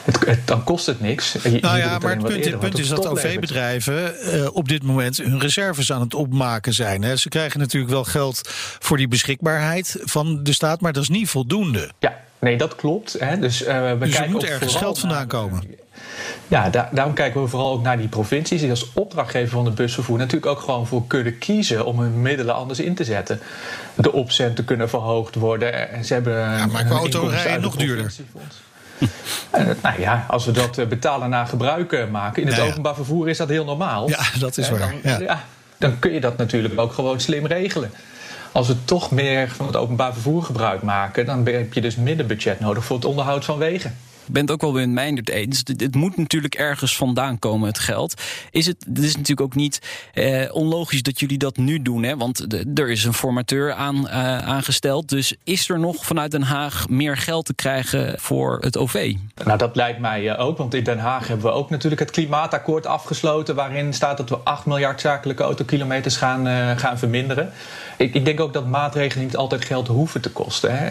Het, 0.06 0.40
dan 0.44 0.64
kost 0.64 0.86
het 0.86 1.00
niks. 1.00 1.34
nou 1.60 1.78
ja, 1.78 1.98
maar 1.98 2.10
het 2.10 2.24
punt, 2.24 2.44
eerder, 2.44 2.58
punt 2.58 2.78
is 2.78 2.88
dat 2.88 3.06
OV-bedrijven 3.06 4.14
uh, 4.34 4.54
op 4.54 4.68
dit 4.68 4.82
moment 4.82 5.16
hun 5.16 5.40
reserves 5.40 5.92
aan 5.92 6.00
het 6.00 6.14
opmaken 6.14 6.74
zijn. 6.74 7.02
Hè. 7.02 7.16
Ze 7.16 7.28
krijgen 7.28 7.60
natuurlijk 7.60 7.92
wel 7.92 8.04
geld 8.04 8.40
voor 8.78 8.96
die 8.96 9.08
beschikbaarheid 9.08 9.96
van 10.02 10.42
de 10.42 10.52
staat, 10.52 10.80
maar 10.80 10.92
dat 10.92 11.02
is 11.02 11.08
niet 11.08 11.28
voldoende. 11.28 11.90
Ja, 11.98 12.16
Nee, 12.38 12.56
dat 12.56 12.76
klopt. 12.76 13.16
Hè. 13.18 13.38
Dus, 13.38 13.62
uh, 13.62 13.66
we 13.68 13.96
dus 13.98 14.08
kijken 14.08 14.24
er 14.24 14.30
moet 14.30 14.44
ergens 14.44 14.74
geld 14.74 14.98
vandaan 14.98 15.26
komen. 15.26 15.62
Ja, 16.48 16.70
daar, 16.70 16.88
daarom 16.92 17.14
kijken 17.14 17.42
we 17.42 17.48
vooral 17.48 17.72
ook 17.72 17.82
naar 17.82 17.98
die 17.98 18.08
provincies 18.08 18.60
die 18.60 18.70
als 18.70 18.92
opdrachtgever 18.92 19.50
van 19.50 19.64
het 19.64 19.74
busvervoer 19.74 20.18
natuurlijk 20.18 20.46
ook 20.46 20.60
gewoon 20.60 20.86
voor 20.86 21.06
kunnen 21.06 21.38
kiezen 21.38 21.86
om 21.86 22.00
hun 22.00 22.22
middelen 22.22 22.54
anders 22.54 22.80
in 22.80 22.94
te 22.94 23.04
zetten. 23.04 23.40
De 23.94 24.12
opcenten 24.12 24.64
kunnen 24.64 24.88
verhoogd 24.88 25.34
worden. 25.34 25.90
En 25.90 26.04
ze 26.04 26.12
hebben 26.12 26.34
ja, 26.34 26.66
maar 26.66 26.84
qua 26.84 26.96
autorijden 26.96 27.60
nog 27.60 27.76
duurder. 27.76 28.12
nou 29.82 30.00
ja, 30.00 30.26
als 30.28 30.44
we 30.44 30.52
dat 30.52 30.78
eh, 30.78 30.86
betalen 30.86 31.30
naar 31.30 31.46
gebruik 31.46 32.08
maken 32.10 32.42
in 32.42 32.48
het 32.48 32.56
nou 32.56 32.68
openbaar 32.68 32.94
vervoer 32.94 33.28
is 33.28 33.36
dat 33.36 33.48
heel 33.48 33.64
normaal. 33.64 34.08
Ja, 34.08 34.24
dat 34.38 34.56
is 34.56 34.70
waar. 34.70 34.94
Dan, 35.02 35.20
ja. 35.20 35.44
dan 35.78 35.98
kun 35.98 36.12
je 36.12 36.20
dat 36.20 36.36
natuurlijk 36.36 36.80
ook 36.80 36.92
gewoon 36.92 37.20
slim 37.20 37.46
regelen. 37.46 37.90
Als 38.52 38.68
we 38.68 38.84
toch 38.84 39.10
meer 39.10 39.48
van 39.48 39.66
het 39.66 39.76
openbaar 39.76 40.12
vervoer 40.12 40.42
gebruik 40.42 40.82
maken, 40.82 41.26
dan 41.26 41.46
heb 41.46 41.72
je 41.72 41.80
dus 41.80 41.96
minder 41.96 42.26
budget 42.26 42.60
nodig 42.60 42.84
voor 42.84 42.96
het 42.96 43.04
onderhoud 43.04 43.44
van 43.44 43.58
wegen 43.58 43.96
ben 44.26 44.42
het 44.42 44.50
ook 44.50 44.60
wel 44.60 44.86
met 44.86 45.18
het 45.18 45.28
eens. 45.28 45.62
Het 45.76 45.94
moet 45.94 46.16
natuurlijk 46.16 46.54
ergens 46.54 46.96
vandaan 46.96 47.38
komen, 47.38 47.68
het 47.68 47.78
geld. 47.78 48.22
Is 48.50 48.66
het, 48.66 48.84
het 48.88 48.98
is 48.98 49.12
natuurlijk 49.12 49.40
ook 49.40 49.54
niet 49.54 49.80
eh, 50.12 50.54
onlogisch 50.54 51.02
dat 51.02 51.20
jullie 51.20 51.38
dat 51.38 51.56
nu 51.56 51.82
doen. 51.82 52.02
Hè? 52.02 52.16
Want 52.16 52.46
er 52.78 52.90
is 52.90 53.04
een 53.04 53.14
formateur 53.14 53.72
aan, 53.72 53.96
uh, 53.96 54.38
aangesteld. 54.38 55.08
Dus 55.08 55.34
is 55.44 55.68
er 55.68 55.78
nog 55.78 56.04
vanuit 56.04 56.30
Den 56.30 56.42
Haag 56.42 56.88
meer 56.88 57.16
geld 57.16 57.46
te 57.46 57.54
krijgen 57.54 58.20
voor 58.20 58.58
het 58.60 58.76
OV? 58.76 59.14
Nou, 59.44 59.58
dat 59.58 59.76
lijkt 59.76 59.98
mij 59.98 60.22
uh, 60.22 60.40
ook. 60.40 60.58
Want 60.58 60.74
in 60.74 60.84
Den 60.84 60.98
Haag 60.98 61.28
hebben 61.28 61.46
we 61.46 61.52
ook 61.52 61.70
natuurlijk 61.70 62.00
het 62.00 62.10
klimaatakkoord 62.10 62.86
afgesloten. 62.86 63.54
Waarin 63.54 63.92
staat 63.92 64.16
dat 64.16 64.28
we 64.28 64.36
8 64.36 64.66
miljard 64.66 65.00
zakelijke 65.00 65.42
autokilometers 65.42 66.16
gaan, 66.16 66.46
uh, 66.46 66.70
gaan 66.76 66.98
verminderen. 66.98 67.52
Ik, 67.96 68.14
ik, 68.14 68.24
denk 68.24 68.40
ook 68.40 68.52
dat 68.52 68.66
maatregelen 68.66 69.24
niet 69.24 69.36
altijd 69.36 69.64
geld 69.64 69.88
hoeven 69.88 70.20
te 70.20 70.30
kosten. 70.30 70.78
Hè. 70.78 70.88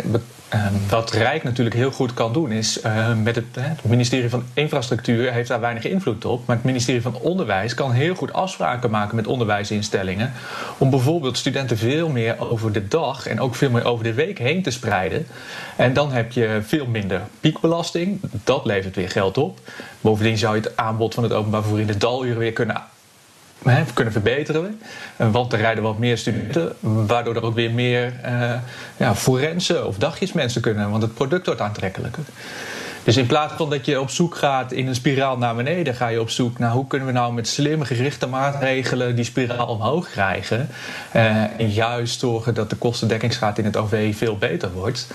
Ehm, 0.49 0.73
wat 0.89 1.11
Rijk 1.11 1.43
natuurlijk 1.43 1.75
heel 1.75 1.91
goed 1.91 2.13
kan 2.13 2.33
doen, 2.33 2.51
is 2.51 2.83
uh, 2.85 3.13
met 3.25 3.35
het, 3.35 3.45
het, 3.59 3.83
ministerie 3.83 4.29
van 4.29 4.43
Infrastructuur 4.53 5.31
heeft 5.31 5.47
daar 5.47 5.59
weinig 5.59 5.85
invloed 5.85 6.25
op. 6.25 6.45
Maar 6.45 6.55
het 6.55 6.65
ministerie 6.65 7.01
van 7.01 7.15
Onderwijs 7.15 7.73
kan 7.73 7.91
heel 7.91 8.15
goed 8.15 8.33
afspraken 8.33 8.91
maken 8.91 9.15
met 9.15 9.27
onderwijsinstellingen. 9.27 10.33
Om 10.77 10.89
bijvoorbeeld 10.89 11.37
studenten 11.37 11.77
veel 11.77 12.09
meer 12.09 12.49
over 12.49 12.71
de 12.71 12.87
dag 12.87 13.27
en 13.27 13.39
ook 13.39 13.55
veel 13.55 13.69
meer 13.69 13.85
over 13.85 14.03
de 14.03 14.13
week 14.13 14.37
heen 14.37 14.63
te 14.63 14.71
spreiden. 14.71 15.27
En 15.75 15.93
dan 15.93 16.11
heb 16.11 16.31
je 16.31 16.59
veel 16.65 16.85
minder 16.85 17.21
piekbelasting. 17.39 18.19
Dat 18.43 18.65
levert 18.65 18.95
weer 18.95 19.09
geld 19.09 19.37
op. 19.37 19.59
Bovendien 20.01 20.37
zou 20.37 20.55
je 20.55 20.61
het 20.61 20.77
aanbod 20.77 21.13
van 21.13 21.23
het 21.23 21.33
openbaar 21.33 21.61
vervoer 21.61 21.79
in 21.79 21.87
de 21.87 21.97
daluren 21.97 22.37
weer 22.37 22.53
kunnen 22.53 22.81
hè, 23.63 23.83
kunnen 23.93 24.13
verbeteren. 24.13 24.81
Want 25.15 25.53
er 25.53 25.59
rijden 25.59 25.83
wat 25.83 25.97
meer 25.97 26.17
studenten, 26.17 26.75
waardoor 26.79 27.35
er 27.35 27.43
ook 27.43 27.55
weer 27.55 27.71
meer 27.71 28.13
uh, 28.25 28.53
ja, 28.97 29.15
forensen 29.15 29.87
of 29.87 29.97
dagjesmensen 29.97 30.61
kunnen. 30.61 30.89
Want 30.89 31.01
het 31.01 31.13
product 31.13 31.45
wordt 31.45 31.61
aantrekkelijker. 31.61 32.23
Dus 33.05 33.17
in 33.17 33.25
plaats 33.25 33.53
van 33.53 33.69
dat 33.69 33.85
je 33.85 33.99
op 33.99 34.09
zoek 34.09 34.35
gaat 34.35 34.71
in 34.71 34.87
een 34.87 34.95
spiraal 34.95 35.37
naar 35.37 35.55
beneden, 35.55 35.95
ga 35.95 36.07
je 36.07 36.21
op 36.21 36.29
zoek 36.29 36.59
naar 36.59 36.71
hoe 36.71 36.87
kunnen 36.87 37.07
we 37.07 37.13
nou 37.13 37.33
met 37.33 37.47
slimme 37.47 37.85
gerichte 37.85 38.27
maatregelen 38.27 39.15
die 39.15 39.25
spiraal 39.25 39.67
omhoog 39.67 40.09
krijgen. 40.09 40.69
Uh, 41.15 41.59
en 41.59 41.69
juist 41.69 42.19
zorgen 42.19 42.53
dat 42.53 42.69
de 42.69 42.75
kostendekkingsgraad 42.75 43.57
in 43.57 43.65
het 43.65 43.77
OV 43.77 44.15
veel 44.15 44.37
beter 44.37 44.71
wordt. 44.71 45.07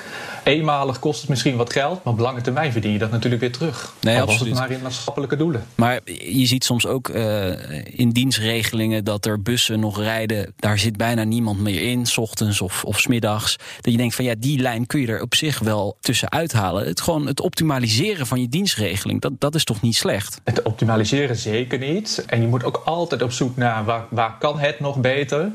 Eenmalig 0.44 0.98
kost 0.98 1.20
het 1.20 1.28
misschien 1.28 1.56
wat 1.56 1.72
geld, 1.72 2.04
maar 2.04 2.12
op 2.12 2.18
lange 2.18 2.40
termijn 2.40 2.72
verdien 2.72 2.92
je 2.92 2.98
dat 2.98 3.10
natuurlijk 3.10 3.40
weer 3.40 3.52
terug. 3.52 3.94
Nee, 4.00 4.20
Al 4.20 4.28
het 4.28 4.54
maar 4.54 4.70
in 4.70 4.82
maatschappelijke 4.82 5.36
doelen. 5.36 5.64
Maar 5.74 6.00
je 6.04 6.46
ziet 6.46 6.64
soms 6.64 6.86
ook 6.86 7.08
uh, 7.08 7.98
in 7.98 8.10
dienstregelingen 8.10 9.04
dat 9.04 9.26
er 9.26 9.42
bussen 9.42 9.80
nog 9.80 9.98
rijden. 9.98 10.52
Daar 10.56 10.78
zit 10.78 10.96
bijna 10.96 11.24
niemand 11.24 11.60
meer 11.60 11.82
in, 11.82 12.06
s 12.06 12.18
ochtends 12.18 12.60
of, 12.60 12.84
of 12.84 13.00
s 13.00 13.06
middags. 13.06 13.56
Dat 13.80 13.92
je 13.92 13.98
denkt 13.98 14.14
van 14.14 14.24
ja, 14.24 14.34
die 14.38 14.58
lijn 14.58 14.86
kun 14.86 15.00
je 15.00 15.06
er 15.06 15.22
op 15.22 15.34
zich 15.34 15.58
wel 15.58 15.96
tussen 16.00 16.30
uithalen. 16.30 16.86
Het 16.86 17.00
gewoon 17.00 17.26
het 17.26 17.40
optimaliseren 17.80 18.26
van 18.26 18.40
je 18.40 18.48
dienstregeling, 18.48 19.20
dat, 19.20 19.32
dat 19.38 19.54
is 19.54 19.64
toch 19.64 19.80
niet 19.80 19.96
slecht? 19.96 20.40
Het 20.44 20.62
optimaliseren 20.62 21.36
zeker 21.36 21.78
niet. 21.78 22.24
En 22.26 22.40
je 22.40 22.46
moet 22.46 22.64
ook 22.64 22.82
altijd 22.84 23.22
op 23.22 23.32
zoek 23.32 23.56
naar 23.56 23.84
waar, 23.84 24.04
waar 24.10 24.36
kan 24.38 24.58
het 24.58 24.80
nog 24.80 25.00
beter. 25.00 25.50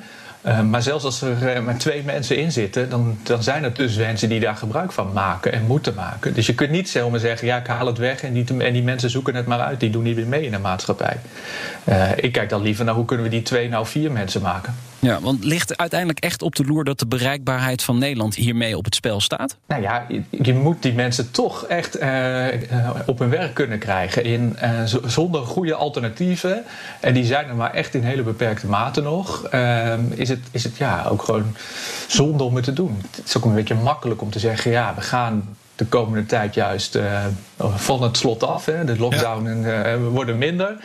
Uh, 0.46 0.62
maar 0.62 0.82
zelfs 0.82 1.04
als 1.04 1.22
er 1.22 1.56
uh, 1.56 1.64
maar 1.64 1.78
twee 1.78 2.04
mensen 2.04 2.38
in 2.38 2.52
zitten, 2.52 2.90
dan, 2.90 3.18
dan 3.24 3.44
zijn 3.44 3.64
er 3.64 3.74
dus 3.74 3.96
mensen 3.96 4.30
die 4.30 4.40
daar 4.40 4.56
gebruik 4.56 4.92
van 4.92 5.14
maken 5.14 5.54
en 5.54 5.66
moeten 5.66 5.94
maken. 5.94 6.34
Dus 6.34 6.46
je 6.46 6.56
kunt 6.56 6.70
niet 6.70 6.90
zomaar 6.90 7.20
zeggen: 7.20 7.48
ja, 7.48 7.58
ik 7.58 7.68
haal 7.68 7.88
het 7.88 7.98
weg 7.98 8.24
en 8.24 8.34
die, 8.34 8.64
en 8.64 8.74
die 8.74 8.84
mensen 8.84 9.10
zoeken 9.10 9.36
het 9.36 9.46
maar 9.46 9.60
uit. 9.60 9.80
Die 9.80 9.90
doen 9.90 10.04
niet 10.04 10.16
weer 10.16 10.28
mee 10.28 10.46
in 10.46 10.52
de 10.52 10.60
maatschappij. 10.60 11.18
Uh, 11.84 12.10
ik 12.16 12.32
kijk 12.32 12.50
dan 12.50 12.62
liever 12.62 12.86
naar 12.86 12.96
hoe 12.96 13.06
kunnen 13.06 13.26
we 13.26 13.32
die 13.32 13.42
twee 13.42 13.70
nou 13.70 13.86
vier 13.86 14.12
mensen 14.12 14.42
maken. 14.42 14.76
Ja, 15.06 15.20
want 15.22 15.44
ligt 15.44 15.78
uiteindelijk 15.78 16.20
echt 16.20 16.42
op 16.42 16.56
de 16.56 16.66
loer 16.66 16.84
dat 16.84 17.00
de 17.00 17.08
bereikbaarheid 17.08 17.84
van 17.84 17.98
Nederland 17.98 18.36
hiermee 18.36 18.78
op 18.78 18.86
het 18.86 18.96
spel 18.96 19.22
staat? 19.22 19.58
Nou 19.68 19.82
ja, 19.82 20.06
je, 20.30 20.54
moet 20.54 20.82
die 20.82 20.94
mensen 20.94 21.32
toch 21.32 21.66
echt 21.66 22.02
uh, 22.02 22.46
op 23.06 23.20
hun 23.20 23.30
werk 23.30 23.54
kunnen 23.54 23.80
krijgen. 23.80 24.24
In, 24.24 24.56
uh, 24.64 24.70
zonder 25.06 25.46
goede 25.46 25.76
alternatieven. 25.76 26.64
En 27.00 27.14
die 27.14 27.26
zijn 27.26 27.48
er 27.48 27.56
maar 27.56 27.74
echt 27.74 27.94
in 27.94 28.04
hele 28.04 28.22
beperkte 28.22 28.68
mate 28.68 29.02
nog. 29.02 29.44
Ehm, 29.44 30.02
is, 30.10 30.30
het, 30.30 30.35
is 30.52 30.64
het 30.64 30.78
ja 30.78 31.06
ook 31.10 31.22
gewoon 31.22 31.56
zonde 32.08 32.44
om 32.44 32.56
het 32.56 32.64
te 32.64 32.74
doen. 32.74 33.02
Het 33.12 33.26
is 33.26 33.38
ook 33.38 33.46
een 33.46 33.54
beetje 33.54 33.76
makkelijk 33.76 34.22
om 34.22 34.30
te 34.30 34.40
zeggen: 34.40 34.72
ja, 34.72 34.94
we 34.96 35.02
gaan 35.02 35.56
de 35.76 35.86
komende 35.86 36.26
tijd 36.26 36.54
juist 36.54 37.00
van 37.76 38.04
het 38.04 38.18
slot 38.18 38.44
af. 38.44 38.66
Hè, 38.66 38.84
de 38.84 38.98
lockdown 38.98 39.48
en 39.48 40.04
we 40.04 40.10
worden 40.10 40.38
minder. 40.38 40.78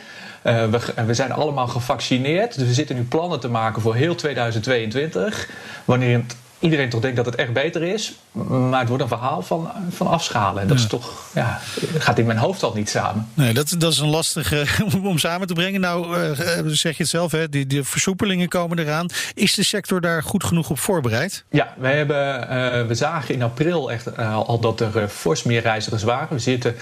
Uh, 0.43 0.65
we, 0.69 0.79
we, 1.05 1.13
zijn 1.13 1.31
allemaal 1.31 1.67
gevaccineerd. 1.67 2.57
Dus 2.57 2.67
we 2.67 2.73
zitten 2.73 2.95
nu 2.95 3.03
plannen 3.03 3.39
te 3.39 3.49
maken 3.49 3.81
voor 3.81 3.95
heel 3.95 4.15
2022. 4.15 5.49
Wanneer 5.85 6.17
het 6.17 6.35
iedereen 6.61 6.89
toch 6.89 7.01
denkt 7.01 7.15
dat 7.15 7.25
het 7.25 7.35
echt 7.35 7.53
beter 7.53 7.83
is. 7.83 8.13
Maar 8.31 8.79
het 8.79 8.87
wordt 8.87 9.03
een 9.03 9.09
verhaal 9.09 9.41
van, 9.41 9.71
van 9.89 10.07
afschalen. 10.07 10.61
En 10.61 10.67
dat 10.67 10.77
is 10.77 10.87
toch, 10.87 11.29
ja, 11.33 11.59
gaat 11.97 12.17
in 12.19 12.25
mijn 12.25 12.37
hoofd 12.37 12.63
al 12.63 12.73
niet 12.73 12.89
samen. 12.89 13.29
Nee, 13.33 13.53
dat, 13.53 13.75
dat 13.77 13.91
is 13.91 13.99
een 13.99 14.07
lastige 14.07 14.65
om 15.03 15.17
samen 15.17 15.47
te 15.47 15.53
brengen. 15.53 15.81
Nou, 15.81 16.17
uh, 16.17 16.31
zeg 16.65 16.97
je 16.97 17.03
het 17.03 17.11
zelf, 17.11 17.31
hè, 17.31 17.49
die, 17.49 17.67
die 17.67 17.83
versoepelingen 17.83 18.47
komen 18.47 18.79
eraan. 18.79 19.07
Is 19.33 19.53
de 19.53 19.63
sector 19.63 20.01
daar 20.01 20.23
goed 20.23 20.43
genoeg 20.43 20.69
op 20.69 20.79
voorbereid? 20.79 21.43
Ja, 21.49 21.73
we, 21.77 21.87
hebben, 21.87 22.41
uh, 22.41 22.87
we 22.87 22.95
zagen 22.95 23.33
in 23.33 23.43
april 23.43 23.91
echt 23.91 24.07
uh, 24.19 24.35
al 24.35 24.59
dat 24.59 24.79
er 24.79 25.07
fors 25.07 25.43
meer 25.43 25.61
reizigers 25.61 26.03
waren. 26.03 26.35
We 26.35 26.39
zitten 26.39 26.75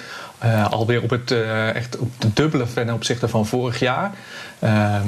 alweer 0.69 1.03
op 1.03 1.09
het 1.09 1.31
echt 1.75 1.97
op 1.97 2.11
de 2.17 2.33
dubbele 2.33 2.65
ten 2.73 2.93
opzichte 2.93 3.27
van 3.27 3.47
vorig 3.47 3.79
jaar. 3.79 4.11
Ehm, 4.59 5.07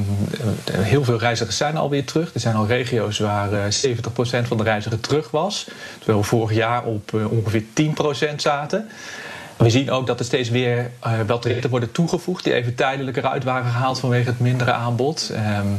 heel 0.71 1.03
veel 1.03 1.17
reizigers 1.17 1.57
zijn 1.57 1.77
alweer 1.77 2.05
terug. 2.05 2.34
Er 2.34 2.39
zijn 2.39 2.55
al 2.55 2.67
regio's 2.67 3.19
waar 3.19 3.49
70% 3.71 4.47
van 4.47 4.57
de 4.57 4.61
reizigers 4.63 5.02
terug 5.02 5.32
was. 5.32 5.67
Terwijl 5.97 6.19
we 6.19 6.24
vorig 6.24 6.54
jaar 6.54 6.84
op 6.84 7.13
ongeveer 7.13 7.63
10% 8.32 8.36
zaten. 8.36 8.89
We 9.58 9.69
zien 9.69 9.91
ook 9.91 10.08
dat 10.08 10.19
er 10.19 10.26
steeds 10.26 10.50
weer 10.50 10.91
uh, 11.08 11.19
wel 11.28 11.39
trajecten 11.39 11.69
worden 11.69 11.91
toegevoegd 11.91 12.43
die 12.43 12.54
even 12.54 12.76
tijdelijk 12.76 13.17
eruit 13.17 13.43
waren 13.43 13.71
gehaald 13.71 14.00
vanwege 14.00 14.30
het 14.30 14.39
mindere 14.39 14.71
aanbod. 14.71 15.32
Um, 15.32 15.78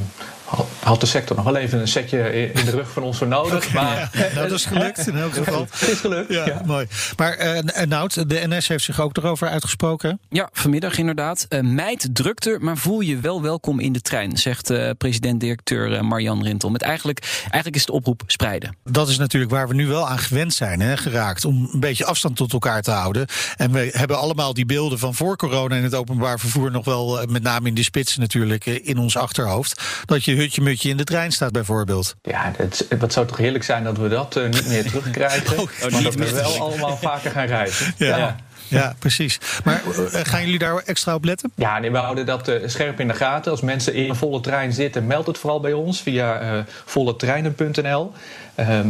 had 0.82 1.00
de 1.00 1.06
sector 1.06 1.36
nog 1.36 1.44
wel 1.44 1.56
even 1.56 1.80
een 1.80 1.88
setje 1.88 2.52
in 2.52 2.64
de 2.64 2.70
rug 2.70 2.90
van 2.90 3.02
ons 3.02 3.18
voor 3.18 3.26
nodig. 3.26 3.72
maar, 3.72 4.10
nou, 4.34 4.48
dat 4.48 4.58
is 4.58 4.64
gelukt 4.64 5.06
in 5.06 5.16
elk 5.16 5.32
geval. 5.34 5.66
Het 5.70 5.88
is 5.88 5.98
gelukt. 5.98 6.32
Ja, 6.32 6.62
mooi. 6.64 6.86
Maar 7.16 7.64
uh, 7.64 7.82
Nout, 7.86 8.28
de 8.28 8.46
NS 8.46 8.68
heeft 8.68 8.84
zich 8.84 9.00
ook 9.00 9.16
erover 9.16 9.48
uitgesproken. 9.48 10.20
Ja, 10.28 10.48
vanmiddag 10.52 10.98
inderdaad. 10.98 11.46
Uh, 11.48 11.60
meid 11.60 12.08
drukte, 12.12 12.58
maar 12.60 12.76
voel 12.76 13.00
je 13.00 13.20
wel 13.20 13.42
welkom 13.42 13.80
in 13.80 13.92
de 13.92 14.00
trein, 14.00 14.36
zegt 14.36 14.70
uh, 14.70 14.90
president-directeur 14.98 16.04
Marjan 16.04 16.42
Rintel. 16.42 16.70
Met 16.70 16.82
eigenlijk, 16.82 17.42
eigenlijk 17.42 17.74
is 17.74 17.80
het 17.80 17.90
oproep 17.90 18.22
spreiden. 18.26 18.76
Dat 18.84 19.08
is 19.08 19.18
natuurlijk 19.18 19.52
waar 19.52 19.68
we 19.68 19.74
nu 19.74 19.86
wel 19.86 20.08
aan 20.08 20.18
gewend 20.18 20.54
zijn 20.54 20.80
hè, 20.80 20.96
geraakt. 20.96 21.44
Om 21.44 21.68
een 21.72 21.80
beetje 21.80 22.04
afstand 22.04 22.36
tot 22.36 22.52
elkaar 22.52 22.82
te 22.82 22.90
houden. 22.90 23.26
En 23.56 23.72
we 23.72 23.90
hebben 23.92 24.18
allemaal 24.18 24.54
die 24.54 24.66
beelden 24.66 24.98
van 24.98 25.14
voor 25.14 25.36
corona 25.36 25.76
in 25.76 25.82
het 25.82 25.94
openbaar 25.94 26.38
vervoer 26.38 26.70
nog 26.70 26.84
wel, 26.84 27.26
met 27.28 27.42
name 27.42 27.68
in 27.68 27.74
de 27.74 27.82
spitsen 27.82 28.20
natuurlijk, 28.20 28.66
in 28.66 28.98
ons 28.98 29.16
achterhoofd. 29.16 29.82
Dat 30.04 30.24
je 30.24 30.41
hutje-mutje 30.42 30.88
in 30.88 30.96
de 30.96 31.04
trein 31.04 31.32
staat 31.32 31.52
bijvoorbeeld. 31.52 32.14
Ja, 32.22 32.52
het, 32.56 32.86
het 32.88 33.12
zou 33.12 33.26
toch 33.26 33.36
heerlijk 33.36 33.64
zijn 33.64 33.84
dat 33.84 33.98
we 33.98 34.08
dat 34.08 34.36
uh, 34.36 34.48
niet 34.48 34.68
meer 34.68 34.84
terugkrijgen. 34.84 35.58
oh, 35.58 35.90
maar 35.90 36.02
dat 36.02 36.14
we 36.14 36.32
wel 36.32 36.60
allemaal 36.60 36.96
vaker 36.96 37.30
gaan 37.30 37.46
reizen. 37.46 37.94
ja. 37.96 38.16
ja. 38.16 38.36
Ja, 38.68 38.94
precies. 38.98 39.38
Maar 39.64 39.82
uh, 39.98 40.20
gaan 40.22 40.40
jullie 40.40 40.58
daar 40.58 40.76
extra 40.76 41.14
op 41.14 41.24
letten? 41.24 41.52
Ja, 41.54 41.78
nee, 41.78 41.90
we 41.90 41.98
houden 41.98 42.26
dat 42.26 42.48
uh, 42.48 42.56
scherp 42.66 43.00
in 43.00 43.08
de 43.08 43.14
gaten. 43.14 43.50
Als 43.50 43.60
mensen 43.60 43.94
in 43.94 44.08
een 44.08 44.16
volle 44.16 44.40
trein 44.40 44.72
zitten, 44.72 45.06
meld 45.06 45.26
het 45.26 45.38
vooral 45.38 45.60
bij 45.60 45.72
ons 45.72 46.02
via 46.02 46.42
uh, 46.42 46.62
volletreinen.nl. 46.84 48.12
Ehm, 48.54 48.88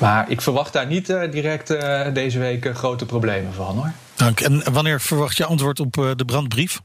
maar 0.00 0.30
ik 0.30 0.40
verwacht 0.40 0.72
daar 0.72 0.86
niet 0.86 1.06
direct 1.06 1.66
deze 2.12 2.38
week 2.38 2.70
grote 2.74 3.06
problemen 3.06 3.54
van 3.54 3.76
hoor. 3.76 3.92
Dank. 4.18 4.40
En 4.40 4.72
wanneer 4.72 5.00
verwacht 5.00 5.36
je 5.36 5.44
antwoord 5.44 5.80
op 5.80 5.92
de 5.92 6.24
brandbrief? 6.26 6.80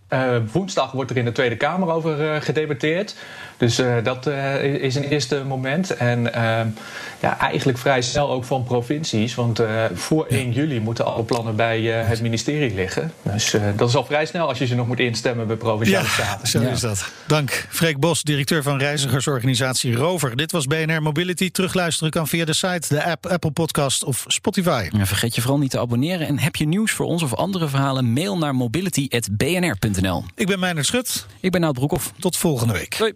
woensdag 0.52 0.92
wordt 0.92 1.12
er 1.12 1.18
in 1.18 1.26
de 1.26 1.32
Tweede 1.32 1.58
Kamer 1.58 1.90
over 1.90 2.42
gedebatteerd. 2.42 3.16
Dus 3.58 3.80
uh, 3.80 3.96
dat 4.04 4.28
uh, 4.28 4.64
is 4.64 4.96
een 4.96 5.04
eerste 5.04 5.44
moment. 5.48 5.96
En 5.96 6.20
uh, 6.20 6.62
ja, 7.22 7.40
eigenlijk 7.40 7.78
vrij 7.78 8.02
snel 8.02 8.32
ook 8.32 8.44
van 8.44 8.64
provincies. 8.64 9.36
Want 9.36 9.62
voor 9.94 10.26
1 10.26 10.52
juli 10.52 10.80
moeten 10.80 11.06
alle 11.06 11.24
plannen 11.24 11.56
bij 11.56 11.82
het 11.82 12.22
ministerie 12.22 12.76
liggen. 12.76 13.14
Dus 13.22 13.56
dat 13.76 13.90
is 13.90 13.96
al 13.96 14.06
vrij 14.06 14.26
snel 14.26 14.48
als 14.48 14.58
je 14.58 14.66
ze 14.66 14.76
nog 14.76 14.88
moet 14.88 15.00
instemmen 15.00 15.48
bij 15.48 15.56
provinciale 15.56 16.08
staten. 16.08 16.48
Zo 16.48 16.62
is 16.62 16.80
dat. 16.80 17.12
Dank. 17.28 17.68
Freek 17.70 18.00
Bos, 18.00 18.24
directeur 18.24 18.64
van 18.64 18.78
reizigersorganisatie 18.78 19.96
Rover. 19.96 20.36
Dit 20.36 20.52
was 20.52 20.66
BNR 20.66 21.02
Mobility. 21.02 21.52
Terugluisteren 21.52 22.12
kan 22.12 22.28
via 22.28 22.46
de 22.46 22.54
site, 22.54 22.88
de 22.90 23.04
app, 23.04 23.26
Apple 23.26 23.52
Podcast 23.52 24.04
of 24.04 24.24
Spotify. 24.28 24.90
Ja, 24.92 25.06
vergeet 25.06 25.36
je 25.36 25.42
vooral 25.42 25.60
niet 25.60 25.72
te 25.72 25.80
abonneren. 25.80 26.28
En 26.28 26.40
heb 26.40 26.56
je 26.56 26.66
nieuws 26.66 26.92
voor 26.92 27.06
ons 27.24 27.32
of 27.32 27.38
andere 27.40 27.68
verhalen? 27.68 28.14
Mail 28.14 28.38
naar 28.38 28.56
mobility.bnr.nl. 28.56 30.24
Ik 30.36 30.48
ben 30.48 30.60
Meijner 30.60 30.86
Schut. 30.86 31.26
Ik 31.40 31.52
ben 31.52 31.62
Nout 31.62 31.74
Broekhoff. 31.74 32.14
Tot 32.20 32.38
volgende 32.38 32.74
week. 32.74 32.98
Doei. 32.98 33.14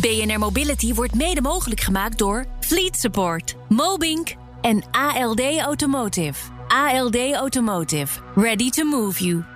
BNR 0.00 0.38
Mobility 0.38 0.94
wordt 0.94 1.14
mede 1.14 1.40
mogelijk 1.40 1.80
gemaakt 1.80 2.18
door 2.18 2.46
Fleet 2.60 2.96
Support, 2.96 3.54
Mobink 3.68 4.34
en 4.60 4.82
ALD 4.90 5.58
Automotive. 5.58 6.50
ALD 6.68 7.32
Automotive. 7.32 8.20
Ready 8.34 8.70
to 8.70 8.84
move 8.84 9.24
you. 9.24 9.55